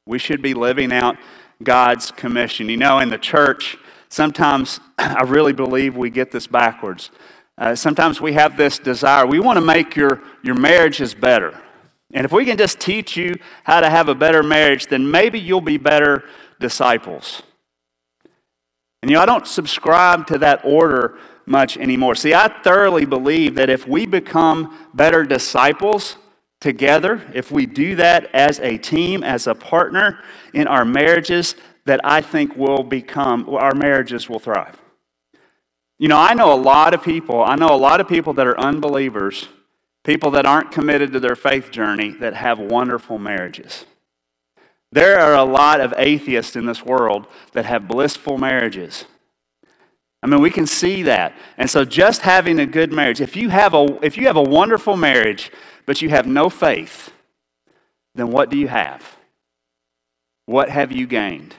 We 0.08 0.18
should 0.18 0.42
be 0.42 0.54
living 0.54 0.94
out 0.94 1.18
God's 1.62 2.12
commission. 2.12 2.70
You 2.70 2.78
know, 2.78 3.00
in 3.00 3.10
the 3.10 3.18
church, 3.18 3.78
sometimes 4.10 4.80
I 4.98 5.24
really 5.24 5.54
believe 5.54 5.96
we 5.96 6.10
get 6.10 6.32
this 6.32 6.48
backwards. 6.48 7.12
Uh, 7.58 7.76
sometimes 7.76 8.22
we 8.22 8.34
have 8.34 8.58
this 8.58 8.80
desire. 8.80 9.26
We 9.26 9.40
want 9.40 9.58
to 9.58 9.66
make 9.66 9.96
your, 9.96 10.22
your 10.44 10.56
marriages 10.56 11.14
better. 11.14 11.60
And 12.14 12.26
if 12.26 12.32
we 12.32 12.46
can 12.46 12.58
just 12.58 12.80
teach 12.80 13.16
you 13.16 13.36
how 13.64 13.82
to 13.82 13.90
have 13.90 14.08
a 14.10 14.16
better 14.16 14.42
marriage, 14.42 14.88
then 14.88 15.10
maybe 15.12 15.40
you'll 15.40 15.62
be 15.62 15.78
better 15.78 16.24
disciples. 16.60 17.44
And 19.02 19.12
you 19.12 19.16
know, 19.16 19.22
I 19.22 19.26
don't 19.26 19.48
subscribe 19.48 20.28
to 20.28 20.38
that 20.40 20.62
order 20.64 21.18
much 21.46 21.78
anymore. 21.78 22.16
See, 22.16 22.34
I 22.34 22.48
thoroughly 22.64 23.06
believe 23.06 23.56
that 23.56 23.70
if 23.70 23.88
we 23.88 24.06
become 24.06 24.78
better 24.94 25.24
disciples 25.24 26.18
together, 26.62 27.26
if 27.34 27.52
we 27.52 27.66
do 27.66 27.96
that 27.96 28.34
as 28.34 28.60
a 28.60 28.78
team, 28.78 29.24
as 29.24 29.48
a 29.48 29.56
partner 29.56 30.20
in 30.54 30.68
our 30.68 30.86
marriages, 30.86 31.56
that 31.86 32.02
I 32.04 32.22
think 32.22 32.56
will 32.56 32.84
become, 32.84 33.50
our 33.50 33.74
marriages 33.74 34.30
will 34.30 34.40
thrive. 34.40 34.78
You 35.98 36.08
know, 36.08 36.18
I 36.18 36.34
know 36.34 36.54
a 36.54 36.56
lot 36.56 36.94
of 36.94 37.04
people, 37.04 37.44
I 37.44 37.56
know 37.56 37.74
a 37.74 37.78
lot 37.78 38.00
of 38.00 38.08
people 38.08 38.34
that 38.34 38.48
are 38.48 38.60
unbelievers, 38.60 39.50
people 40.04 40.32
that 40.32 40.46
aren't 40.46 40.72
committed 40.72 41.12
to 41.14 41.20
their 41.20 41.36
faith 41.36 41.72
journey, 41.72 42.12
that 42.12 42.36
have 42.36 42.60
wonderful 42.60 43.20
marriages. 43.20 43.86
There 44.92 45.20
are 45.20 45.36
a 45.36 45.44
lot 45.44 45.82
of 45.82 45.94
atheists 45.98 46.56
in 46.56 46.66
this 46.66 46.84
world 46.84 47.28
that 47.52 47.66
have 47.66 47.88
blissful 47.88 48.38
marriages. 48.38 49.06
I 50.24 50.28
mean, 50.28 50.42
we 50.42 50.50
can 50.50 50.68
see 50.68 51.04
that. 51.04 51.34
And 51.58 51.70
so 51.70 51.86
just 51.86 52.22
having 52.22 52.60
a 52.60 52.66
good 52.66 52.92
marriage, 52.92 53.22
if 53.22 53.36
you 53.36 53.50
have 53.50 53.74
a, 53.74 54.00
if 54.04 54.18
you 54.18 54.28
have 54.28 54.36
a 54.36 54.42
wonderful 54.42 54.98
marriage, 54.98 55.52
but 55.86 56.02
you 56.02 56.10
have 56.10 56.28
no 56.28 56.50
faith, 56.50 57.12
then 58.16 58.32
what 58.32 58.50
do 58.50 58.58
you 58.58 58.68
have? 58.68 59.18
What 60.46 60.70
have 60.70 60.92
you 60.92 61.08
gained? 61.08 61.56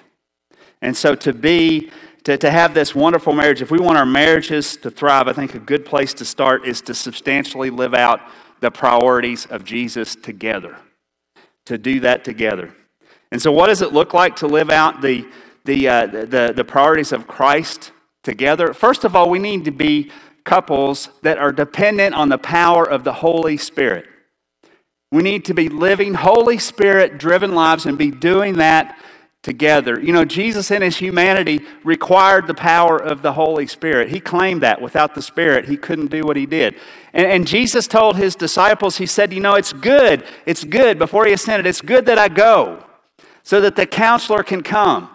And 0.83 0.97
so 0.97 1.15
to 1.17 1.33
be, 1.33 1.91
to, 2.25 2.37
to 2.39 2.51
have 2.51 2.75
this 2.75 2.95
wonderful 2.95 3.33
marriage, 3.33 3.63
if 3.63 3.71
we 3.71 3.79
want 3.79 3.99
our 3.99 4.07
marriages 4.07 4.77
to 4.79 4.91
thrive, 4.91 5.29
I 5.29 5.33
think 5.33 5.55
a 5.55 5.59
good 5.59 5.85
place 5.85 6.15
to 6.15 6.25
start 6.25 6.65
is 6.65 6.81
to 6.83 6.95
substantially 6.95 7.71
live 7.71 7.95
out 7.95 8.21
the 8.61 8.71
priorities 8.71 9.47
of 9.47 9.65
Jesus 9.65 10.15
together. 10.15 10.77
To 11.67 11.79
do 11.79 12.01
that 12.01 12.25
together. 12.25 12.73
And 13.31 13.41
so, 13.41 13.53
what 13.53 13.69
does 13.69 13.83
it 13.83 13.93
look 13.93 14.13
like 14.13 14.37
to 14.37 14.47
live 14.47 14.71
out 14.71 15.03
the, 15.03 15.27
the, 15.65 15.89
uh, 15.89 16.07
the, 16.07 16.53
the 16.55 16.65
priorities 16.65 17.13
of 17.13 17.29
Christ 17.29 17.93
together? 18.25 18.75
First 18.75 19.05
of 19.05 19.15
all, 19.15 19.31
we 19.31 19.39
need 19.39 19.65
to 19.67 19.71
be 19.71 20.11
couples 20.45 21.11
that 21.23 21.39
are 21.39 21.53
dependent 21.53 22.15
on 22.15 22.29
the 22.29 22.39
power 22.39 22.89
of 22.89 23.05
the 23.05 23.13
Holy 23.13 23.57
Spirit. 23.57 24.07
We 25.13 25.23
need 25.23 25.45
to 25.47 25.55
be 25.55 25.69
living 25.69 26.15
Holy 26.15 26.59
Spirit 26.59 27.19
driven 27.19 27.55
lives 27.55 27.87
and 27.87 27.99
be 27.99 28.11
doing 28.11 28.57
that 28.57 28.99
together. 29.43 29.99
You 30.01 30.13
know, 30.13 30.25
Jesus 30.25 30.71
in 30.71 30.83
his 30.83 30.99
humanity 30.99 31.61
required 31.83 32.47
the 32.47 32.55
power 32.55 32.99
of 32.99 33.23
the 33.23 33.33
Holy 33.33 33.67
Spirit. 33.67 34.11
He 34.11 34.21
claimed 34.21 34.63
that 34.63 34.83
without 34.83 35.15
the 35.15 35.23
Spirit, 35.23 35.67
he 35.67 35.77
couldn't 35.77 36.11
do 36.11 36.25
what 36.25 36.37
he 36.37 36.45
did. 36.45 36.75
And, 37.15 37.27
and, 37.27 37.47
Jesus 37.47 37.87
told 37.87 38.17
his 38.17 38.37
disciples, 38.37 38.99
He 38.99 39.07
said, 39.07 39.33
You 39.33 39.41
know, 39.41 39.55
it's 39.55 39.73
good, 39.73 40.25
it's 40.45 40.65
good, 40.65 40.99
before 40.99 41.25
he 41.27 41.33
ascended, 41.33 41.67
it's 41.67 41.81
good 41.81 42.07
that 42.07 42.19
I 42.19 42.29
go 42.29 42.85
so 43.43 43.61
that 43.63 43.77
the 43.77 43.87
counselor 43.87 44.43
can 44.43 44.63
come. 44.63 45.11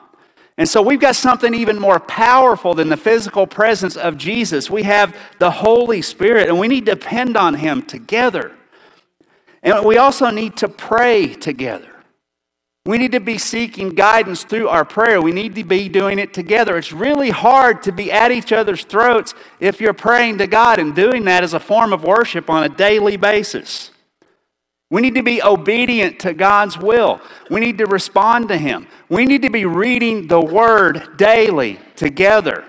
And 0.58 0.68
so 0.68 0.82
we've 0.82 1.00
got 1.00 1.16
something 1.16 1.54
even 1.54 1.80
more 1.80 2.00
powerful 2.00 2.74
than 2.74 2.90
the 2.90 2.98
physical 2.98 3.46
presence 3.46 3.98
of 3.98 4.18
Jesus. 4.18 4.70
We 4.70 4.84
have 4.84 5.16
the 5.38 5.52
Holy 5.52 6.02
Spirit, 6.02 6.48
and 6.48 6.58
we 6.58 6.68
need 6.68 6.86
to 6.86 6.96
depend 6.96 7.38
on 7.38 7.56
Him 7.56 7.82
together. 7.84 8.54
And 9.62 9.86
we 9.86 9.98
also 9.98 10.30
need 10.30 10.58
to 10.58 10.70
pray 10.70 11.34
together. 11.34 11.95
We 12.86 13.00
need 13.00 13.14
to 13.14 13.20
be 13.20 13.40
seeking 13.40 13.90
guidance 13.90 14.44
through 14.44 14.68
our 14.68 14.86
prayer. 14.86 15.20
We 15.20 15.32
need 15.32 15.56
to 15.56 15.64
be 15.64 15.90
doing 15.90 16.20
it 16.20 16.36
together. 16.36 16.78
It's 16.78 16.92
really 16.92 17.32
hard 17.32 17.82
to 17.84 17.92
be 17.92 18.12
at 18.12 18.32
each 18.32 18.52
other's 18.52 18.84
throats 18.84 19.34
if 19.60 19.82
you're 19.82 19.94
praying 19.94 20.38
to 20.38 20.48
God 20.48 20.78
and 20.78 20.96
doing 20.96 21.24
that 21.26 21.44
as 21.44 21.56
a 21.56 21.60
form 21.60 21.94
of 21.94 22.04
worship 22.04 22.48
on 22.48 22.64
a 22.64 22.70
daily 22.70 23.18
basis. 23.18 23.90
We 24.92 25.02
need 25.02 25.16
to 25.16 25.24
be 25.24 25.42
obedient 25.42 26.20
to 26.20 26.34
God's 26.36 26.78
will. 26.78 27.20
We 27.50 27.60
need 27.60 27.80
to 27.80 27.88
respond 27.88 28.50
to 28.50 28.58
Him. 28.58 28.88
We 29.10 29.26
need 29.26 29.42
to 29.42 29.50
be 29.50 29.66
reading 29.66 30.28
the 30.28 30.40
Word 30.40 31.18
daily 31.18 31.80
together. 31.96 32.64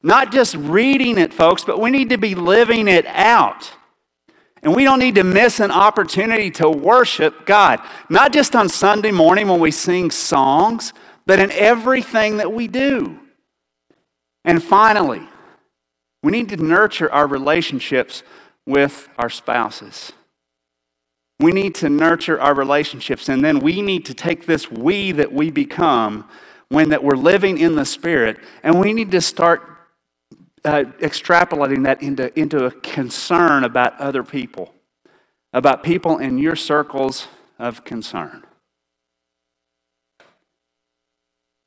Not 0.00 0.30
just 0.30 0.54
reading 0.54 1.18
it, 1.18 1.34
folks, 1.34 1.64
but 1.64 1.80
we 1.80 1.90
need 1.90 2.10
to 2.10 2.18
be 2.18 2.36
living 2.36 2.86
it 2.86 3.04
out. 3.06 3.72
And 4.62 4.74
we 4.74 4.84
don't 4.84 4.98
need 4.98 5.14
to 5.14 5.24
miss 5.24 5.58
an 5.60 5.70
opportunity 5.70 6.50
to 6.52 6.68
worship 6.68 7.46
God, 7.46 7.80
not 8.08 8.32
just 8.32 8.54
on 8.54 8.68
Sunday 8.68 9.10
morning 9.10 9.48
when 9.48 9.60
we 9.60 9.70
sing 9.70 10.10
songs, 10.10 10.92
but 11.26 11.38
in 11.38 11.50
everything 11.52 12.36
that 12.38 12.52
we 12.52 12.68
do. 12.68 13.18
And 14.44 14.62
finally, 14.62 15.26
we 16.22 16.32
need 16.32 16.50
to 16.50 16.56
nurture 16.56 17.10
our 17.10 17.26
relationships 17.26 18.22
with 18.66 19.08
our 19.16 19.30
spouses. 19.30 20.12
We 21.38 21.52
need 21.52 21.74
to 21.76 21.88
nurture 21.88 22.38
our 22.38 22.54
relationships, 22.54 23.30
and 23.30 23.42
then 23.42 23.60
we 23.60 23.80
need 23.80 24.04
to 24.06 24.14
take 24.14 24.44
this 24.44 24.70
we 24.70 25.12
that 25.12 25.32
we 25.32 25.50
become 25.50 26.28
when 26.68 26.90
that 26.90 27.02
we're 27.02 27.16
living 27.16 27.56
in 27.58 27.76
the 27.76 27.86
Spirit, 27.86 28.38
and 28.62 28.78
we 28.78 28.92
need 28.92 29.10
to 29.12 29.22
start 29.22 29.79
uh, 30.64 30.84
extrapolating 31.00 31.84
that 31.84 32.02
into, 32.02 32.38
into 32.38 32.64
a 32.64 32.70
concern 32.70 33.64
about 33.64 33.98
other 34.00 34.22
people, 34.22 34.74
about 35.52 35.82
people 35.82 36.18
in 36.18 36.38
your 36.38 36.56
circles 36.56 37.28
of 37.58 37.84
concern. 37.84 38.44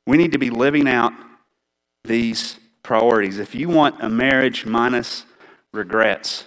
We 0.06 0.16
need 0.16 0.32
to 0.32 0.38
be 0.38 0.50
living 0.50 0.86
out 0.86 1.12
these 2.04 2.58
priorities. 2.82 3.38
If 3.38 3.54
you 3.54 3.68
want 3.68 4.02
a 4.02 4.08
marriage 4.08 4.66
minus 4.66 5.24
regrets, 5.72 6.44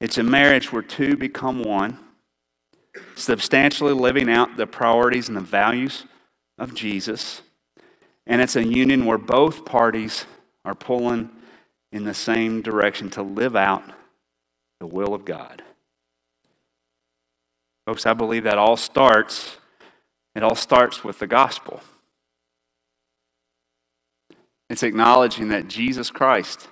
it's 0.00 0.18
a 0.18 0.22
marriage 0.22 0.72
where 0.72 0.82
two 0.82 1.16
become 1.16 1.62
one 1.62 1.98
substantially 3.14 3.92
living 3.92 4.28
out 4.28 4.56
the 4.56 4.66
priorities 4.66 5.28
and 5.28 5.36
the 5.36 5.42
values 5.42 6.04
of 6.58 6.74
Jesus. 6.74 7.42
And 8.26 8.42
it's 8.42 8.56
a 8.56 8.64
union 8.64 9.06
where 9.06 9.18
both 9.18 9.64
parties 9.64 10.26
are 10.64 10.74
pulling 10.74 11.30
in 11.92 12.04
the 12.04 12.14
same 12.14 12.62
direction 12.62 13.10
to 13.10 13.22
live 13.22 13.56
out 13.56 13.82
the 14.80 14.86
will 14.86 15.14
of 15.14 15.24
God. 15.24 15.62
Folks, 17.86 18.06
I 18.06 18.12
believe 18.12 18.44
that 18.44 18.58
all 18.58 18.76
starts 18.76 19.56
It 20.34 20.44
all 20.44 20.54
starts 20.54 21.02
with 21.02 21.18
the 21.18 21.26
gospel. 21.26 21.80
It's 24.70 24.84
acknowledging 24.84 25.48
that 25.48 25.66
Jesus 25.66 26.10
Christ 26.12 26.68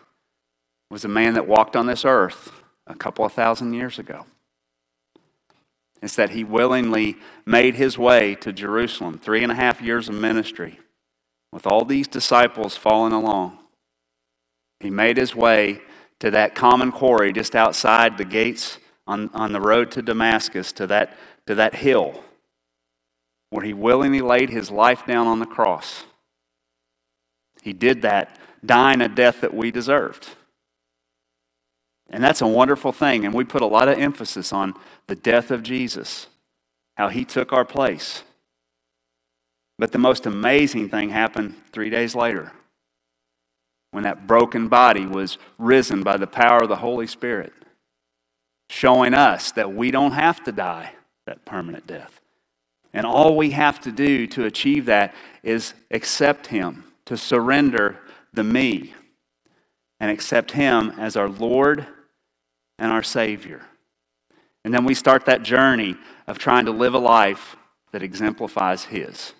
was 0.88 1.04
a 1.04 1.08
man 1.08 1.34
that 1.34 1.48
walked 1.48 1.74
on 1.74 1.86
this 1.86 2.04
earth 2.04 2.52
a 2.86 2.94
couple 2.94 3.24
of 3.24 3.32
thousand 3.32 3.72
years 3.72 3.98
ago. 3.98 4.26
It's 6.00 6.14
that 6.14 6.30
he 6.30 6.44
willingly 6.44 7.16
made 7.44 7.74
his 7.74 7.98
way 7.98 8.36
to 8.36 8.52
Jerusalem, 8.52 9.18
three 9.18 9.42
and 9.42 9.50
a 9.50 9.56
half 9.56 9.82
years 9.82 10.08
of 10.08 10.14
ministry, 10.14 10.78
with 11.52 11.66
all 11.66 11.84
these 11.84 12.06
disciples 12.06 12.76
following 12.76 13.12
along. 13.12 13.58
He 14.80 14.90
made 14.90 15.16
his 15.16 15.34
way 15.34 15.80
to 16.20 16.30
that 16.30 16.54
common 16.54 16.92
quarry 16.92 17.32
just 17.32 17.54
outside 17.54 18.18
the 18.18 18.24
gates 18.24 18.78
on, 19.06 19.30
on 19.32 19.52
the 19.52 19.60
road 19.60 19.90
to 19.92 20.02
Damascus, 20.02 20.72
to 20.72 20.86
that, 20.88 21.16
to 21.46 21.54
that 21.54 21.74
hill 21.74 22.22
where 23.50 23.64
he 23.64 23.72
willingly 23.72 24.20
laid 24.20 24.50
his 24.50 24.70
life 24.70 25.06
down 25.06 25.26
on 25.26 25.38
the 25.38 25.46
cross. 25.46 26.04
He 27.62 27.72
did 27.72 28.02
that, 28.02 28.38
dying 28.64 29.00
a 29.00 29.08
death 29.08 29.40
that 29.40 29.54
we 29.54 29.70
deserved. 29.70 30.28
And 32.10 32.22
that's 32.22 32.40
a 32.40 32.46
wonderful 32.46 32.92
thing. 32.92 33.24
And 33.24 33.34
we 33.34 33.44
put 33.44 33.62
a 33.62 33.66
lot 33.66 33.88
of 33.88 33.98
emphasis 33.98 34.52
on 34.52 34.74
the 35.06 35.16
death 35.16 35.50
of 35.50 35.62
Jesus, 35.62 36.26
how 36.96 37.08
he 37.08 37.24
took 37.24 37.52
our 37.52 37.64
place. 37.64 38.22
But 39.78 39.92
the 39.92 39.98
most 39.98 40.26
amazing 40.26 40.88
thing 40.88 41.10
happened 41.10 41.54
three 41.72 41.90
days 41.90 42.14
later 42.14 42.52
when 43.96 44.04
that 44.04 44.26
broken 44.26 44.68
body 44.68 45.06
was 45.06 45.38
risen 45.56 46.02
by 46.02 46.18
the 46.18 46.26
power 46.26 46.64
of 46.64 46.68
the 46.68 46.76
Holy 46.76 47.06
Spirit, 47.06 47.54
showing 48.68 49.14
us 49.14 49.52
that 49.52 49.72
we 49.72 49.90
don't 49.90 50.12
have 50.12 50.44
to 50.44 50.52
die 50.52 50.92
that 51.24 51.46
permanent 51.46 51.86
death. 51.86 52.20
And 52.92 53.06
all 53.06 53.38
we 53.38 53.52
have 53.52 53.80
to 53.80 53.90
do 53.90 54.26
to 54.26 54.44
achieve 54.44 54.84
that 54.84 55.14
is 55.42 55.72
accept 55.90 56.48
Him, 56.48 56.84
to 57.06 57.16
surrender 57.16 57.98
the 58.34 58.44
me, 58.44 58.92
and 59.98 60.10
accept 60.10 60.50
Him 60.50 60.92
as 60.98 61.16
our 61.16 61.30
Lord 61.30 61.86
and 62.78 62.92
our 62.92 63.02
Savior. 63.02 63.62
And 64.62 64.74
then 64.74 64.84
we 64.84 64.92
start 64.92 65.24
that 65.24 65.42
journey 65.42 65.96
of 66.26 66.36
trying 66.36 66.66
to 66.66 66.70
live 66.70 66.92
a 66.92 66.98
life 66.98 67.56
that 67.92 68.02
exemplifies 68.02 68.84
His. 68.84 69.32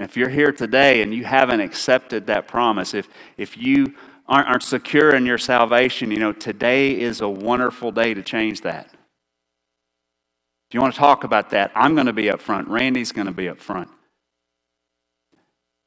And 0.00 0.08
if 0.08 0.16
you're 0.16 0.30
here 0.30 0.50
today 0.50 1.02
and 1.02 1.12
you 1.12 1.24
haven't 1.24 1.60
accepted 1.60 2.26
that 2.28 2.48
promise, 2.48 2.94
if, 2.94 3.06
if 3.36 3.58
you 3.58 3.92
aren't, 4.26 4.48
aren't 4.48 4.62
secure 4.62 5.14
in 5.14 5.26
your 5.26 5.36
salvation, 5.36 6.10
you 6.10 6.18
know, 6.18 6.32
today 6.32 6.98
is 6.98 7.20
a 7.20 7.28
wonderful 7.28 7.92
day 7.92 8.14
to 8.14 8.22
change 8.22 8.62
that. 8.62 8.86
If 8.86 10.72
you 10.72 10.80
want 10.80 10.94
to 10.94 10.98
talk 10.98 11.24
about 11.24 11.50
that, 11.50 11.70
I'm 11.74 11.92
going 11.92 12.06
to 12.06 12.14
be 12.14 12.30
up 12.30 12.40
front. 12.40 12.68
Randy's 12.68 13.12
going 13.12 13.26
to 13.26 13.32
be 13.34 13.46
up 13.46 13.60
front. 13.60 13.90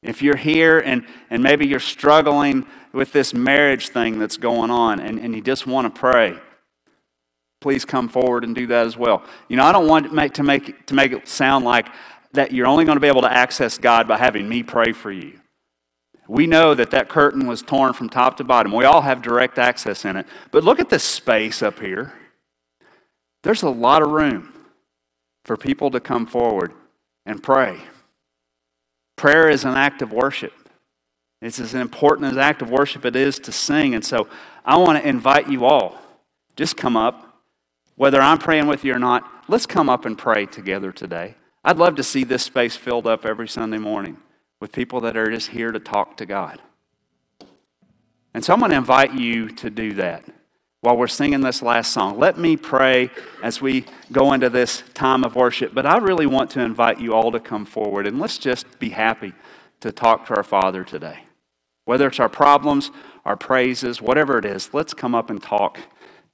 If 0.00 0.22
you're 0.22 0.36
here 0.36 0.78
and, 0.78 1.04
and 1.28 1.42
maybe 1.42 1.66
you're 1.66 1.80
struggling 1.80 2.68
with 2.92 3.12
this 3.12 3.34
marriage 3.34 3.88
thing 3.88 4.20
that's 4.20 4.36
going 4.36 4.70
on 4.70 5.00
and, 5.00 5.18
and 5.18 5.34
you 5.34 5.42
just 5.42 5.66
want 5.66 5.92
to 5.92 6.00
pray, 6.00 6.38
please 7.60 7.84
come 7.84 8.08
forward 8.08 8.44
and 8.44 8.54
do 8.54 8.66
that 8.68 8.86
as 8.86 8.96
well. 8.96 9.24
You 9.48 9.56
know, 9.56 9.64
I 9.64 9.72
don't 9.72 9.88
want 9.88 10.06
to 10.06 10.12
make, 10.12 10.34
to 10.34 10.44
make, 10.44 10.86
to 10.86 10.94
make 10.94 11.12
it 11.12 11.26
sound 11.26 11.64
like 11.64 11.88
that 12.34 12.52
you're 12.52 12.66
only 12.66 12.84
going 12.84 12.96
to 12.96 13.00
be 13.00 13.08
able 13.08 13.22
to 13.22 13.32
access 13.32 13.78
God 13.78 14.06
by 14.06 14.18
having 14.18 14.48
me 14.48 14.62
pray 14.62 14.92
for 14.92 15.10
you. 15.10 15.40
We 16.26 16.46
know 16.46 16.74
that 16.74 16.90
that 16.90 17.08
curtain 17.08 17.46
was 17.46 17.62
torn 17.62 17.92
from 17.92 18.08
top 18.08 18.36
to 18.38 18.44
bottom. 18.44 18.72
We 18.72 18.84
all 18.84 19.02
have 19.02 19.22
direct 19.22 19.58
access 19.58 20.04
in 20.04 20.16
it. 20.16 20.26
But 20.50 20.64
look 20.64 20.80
at 20.80 20.88
this 20.88 21.04
space 21.04 21.62
up 21.62 21.80
here. 21.80 22.14
There's 23.42 23.62
a 23.62 23.70
lot 23.70 24.02
of 24.02 24.10
room 24.10 24.52
for 25.44 25.56
people 25.56 25.90
to 25.90 26.00
come 26.00 26.26
forward 26.26 26.72
and 27.26 27.42
pray. 27.42 27.78
Prayer 29.16 29.48
is 29.48 29.64
an 29.64 29.74
act 29.74 30.02
of 30.02 30.12
worship. 30.12 30.52
It's 31.42 31.60
as 31.60 31.74
important 31.74 32.32
as 32.32 32.38
act 32.38 32.62
of 32.62 32.70
worship 32.70 33.04
it 33.04 33.16
is 33.16 33.38
to 33.40 33.52
sing. 33.52 33.94
And 33.94 34.04
so 34.04 34.28
I 34.64 34.78
want 34.78 35.00
to 35.00 35.06
invite 35.06 35.50
you 35.50 35.66
all. 35.66 36.00
Just 36.56 36.76
come 36.76 36.96
up. 36.96 37.42
Whether 37.96 38.20
I'm 38.20 38.38
praying 38.38 38.66
with 38.66 38.82
you 38.82 38.94
or 38.94 38.98
not, 38.98 39.30
let's 39.46 39.66
come 39.66 39.90
up 39.90 40.06
and 40.06 40.16
pray 40.16 40.46
together 40.46 40.90
today. 40.90 41.36
I'd 41.64 41.78
love 41.78 41.94
to 41.96 42.02
see 42.02 42.24
this 42.24 42.42
space 42.42 42.76
filled 42.76 43.06
up 43.06 43.24
every 43.24 43.48
Sunday 43.48 43.78
morning 43.78 44.18
with 44.60 44.70
people 44.70 45.00
that 45.00 45.16
are 45.16 45.30
just 45.30 45.48
here 45.48 45.72
to 45.72 45.80
talk 45.80 46.18
to 46.18 46.26
God. 46.26 46.60
And 48.34 48.44
so 48.44 48.52
I'm 48.52 48.58
going 48.58 48.70
to 48.70 48.76
invite 48.76 49.14
you 49.14 49.48
to 49.48 49.70
do 49.70 49.94
that 49.94 50.24
while 50.80 50.96
we're 50.96 51.06
singing 51.06 51.40
this 51.40 51.62
last 51.62 51.92
song. 51.92 52.18
Let 52.18 52.36
me 52.36 52.58
pray 52.58 53.08
as 53.42 53.62
we 53.62 53.86
go 54.12 54.34
into 54.34 54.50
this 54.50 54.82
time 54.92 55.24
of 55.24 55.36
worship. 55.36 55.72
But 55.72 55.86
I 55.86 55.96
really 55.96 56.26
want 56.26 56.50
to 56.50 56.60
invite 56.60 57.00
you 57.00 57.14
all 57.14 57.32
to 57.32 57.40
come 57.40 57.64
forward 57.64 58.06
and 58.06 58.18
let's 58.18 58.36
just 58.36 58.78
be 58.78 58.90
happy 58.90 59.32
to 59.80 59.90
talk 59.90 60.26
to 60.26 60.34
our 60.34 60.42
Father 60.42 60.84
today. 60.84 61.20
Whether 61.86 62.08
it's 62.08 62.20
our 62.20 62.28
problems, 62.28 62.90
our 63.24 63.36
praises, 63.36 64.02
whatever 64.02 64.36
it 64.36 64.44
is, 64.44 64.74
let's 64.74 64.92
come 64.92 65.14
up 65.14 65.30
and 65.30 65.42
talk 65.42 65.78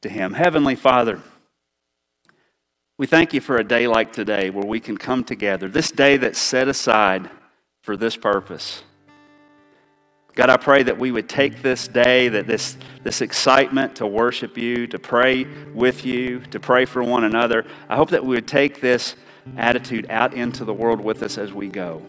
to 0.00 0.08
Him. 0.08 0.34
Heavenly 0.34 0.74
Father, 0.74 1.20
we 3.00 3.06
thank 3.06 3.32
you 3.32 3.40
for 3.40 3.56
a 3.56 3.64
day 3.64 3.88
like 3.88 4.12
today 4.12 4.50
where 4.50 4.66
we 4.66 4.78
can 4.78 4.94
come 4.94 5.24
together, 5.24 5.70
this 5.70 5.90
day 5.90 6.18
that's 6.18 6.38
set 6.38 6.68
aside 6.68 7.30
for 7.80 7.96
this 7.96 8.14
purpose. 8.14 8.82
God, 10.34 10.50
I 10.50 10.58
pray 10.58 10.82
that 10.82 10.98
we 10.98 11.10
would 11.10 11.26
take 11.26 11.62
this 11.62 11.88
day, 11.88 12.28
that 12.28 12.46
this, 12.46 12.76
this 13.02 13.22
excitement 13.22 13.96
to 13.96 14.06
worship 14.06 14.58
you, 14.58 14.86
to 14.88 14.98
pray 14.98 15.46
with 15.72 16.04
you, 16.04 16.40
to 16.50 16.60
pray 16.60 16.84
for 16.84 17.02
one 17.02 17.24
another, 17.24 17.64
I 17.88 17.96
hope 17.96 18.10
that 18.10 18.22
we 18.22 18.34
would 18.34 18.46
take 18.46 18.82
this 18.82 19.16
attitude 19.56 20.06
out 20.10 20.34
into 20.34 20.66
the 20.66 20.74
world 20.74 21.00
with 21.00 21.22
us 21.22 21.38
as 21.38 21.54
we 21.54 21.68
go. 21.68 22.02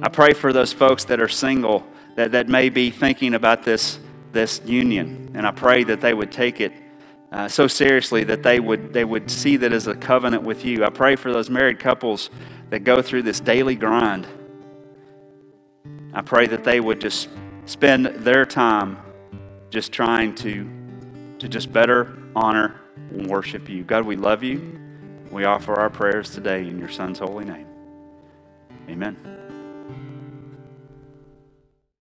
I 0.00 0.08
pray 0.08 0.32
for 0.32 0.54
those 0.54 0.72
folks 0.72 1.04
that 1.04 1.20
are 1.20 1.28
single 1.28 1.86
that, 2.14 2.32
that 2.32 2.48
may 2.48 2.70
be 2.70 2.88
thinking 2.88 3.34
about 3.34 3.64
this, 3.64 3.98
this 4.32 4.62
union, 4.64 5.32
and 5.34 5.46
I 5.46 5.50
pray 5.50 5.84
that 5.84 6.00
they 6.00 6.14
would 6.14 6.32
take 6.32 6.58
it 6.58 6.72
uh, 7.32 7.48
so 7.48 7.66
seriously 7.66 8.24
that 8.24 8.42
they 8.42 8.60
would, 8.60 8.92
they 8.92 9.04
would 9.04 9.30
see 9.30 9.56
that 9.58 9.72
as 9.72 9.86
a 9.86 9.94
covenant 9.94 10.44
with 10.44 10.64
you. 10.64 10.84
I 10.84 10.90
pray 10.90 11.16
for 11.16 11.32
those 11.32 11.50
married 11.50 11.78
couples 11.80 12.30
that 12.70 12.80
go 12.80 13.02
through 13.02 13.22
this 13.22 13.40
daily 13.40 13.76
grind 13.76 14.26
I 16.16 16.22
pray 16.22 16.46
that 16.46 16.64
they 16.64 16.80
would 16.80 16.98
just 16.98 17.28
spend 17.66 18.06
their 18.06 18.46
time 18.46 18.96
just 19.68 19.92
trying 19.92 20.34
to, 20.36 20.66
to 21.38 21.46
just 21.46 21.70
better 21.70 22.16
honor 22.34 22.80
and 23.10 23.26
worship 23.26 23.68
you. 23.68 23.84
God, 23.84 24.06
we 24.06 24.16
love 24.16 24.42
you. 24.42 24.80
We 25.30 25.44
offer 25.44 25.74
our 25.74 25.90
prayers 25.90 26.30
today 26.30 26.66
in 26.66 26.78
your 26.78 26.88
Son's 26.88 27.18
holy 27.18 27.44
name. 27.44 27.66
Amen. 28.88 29.45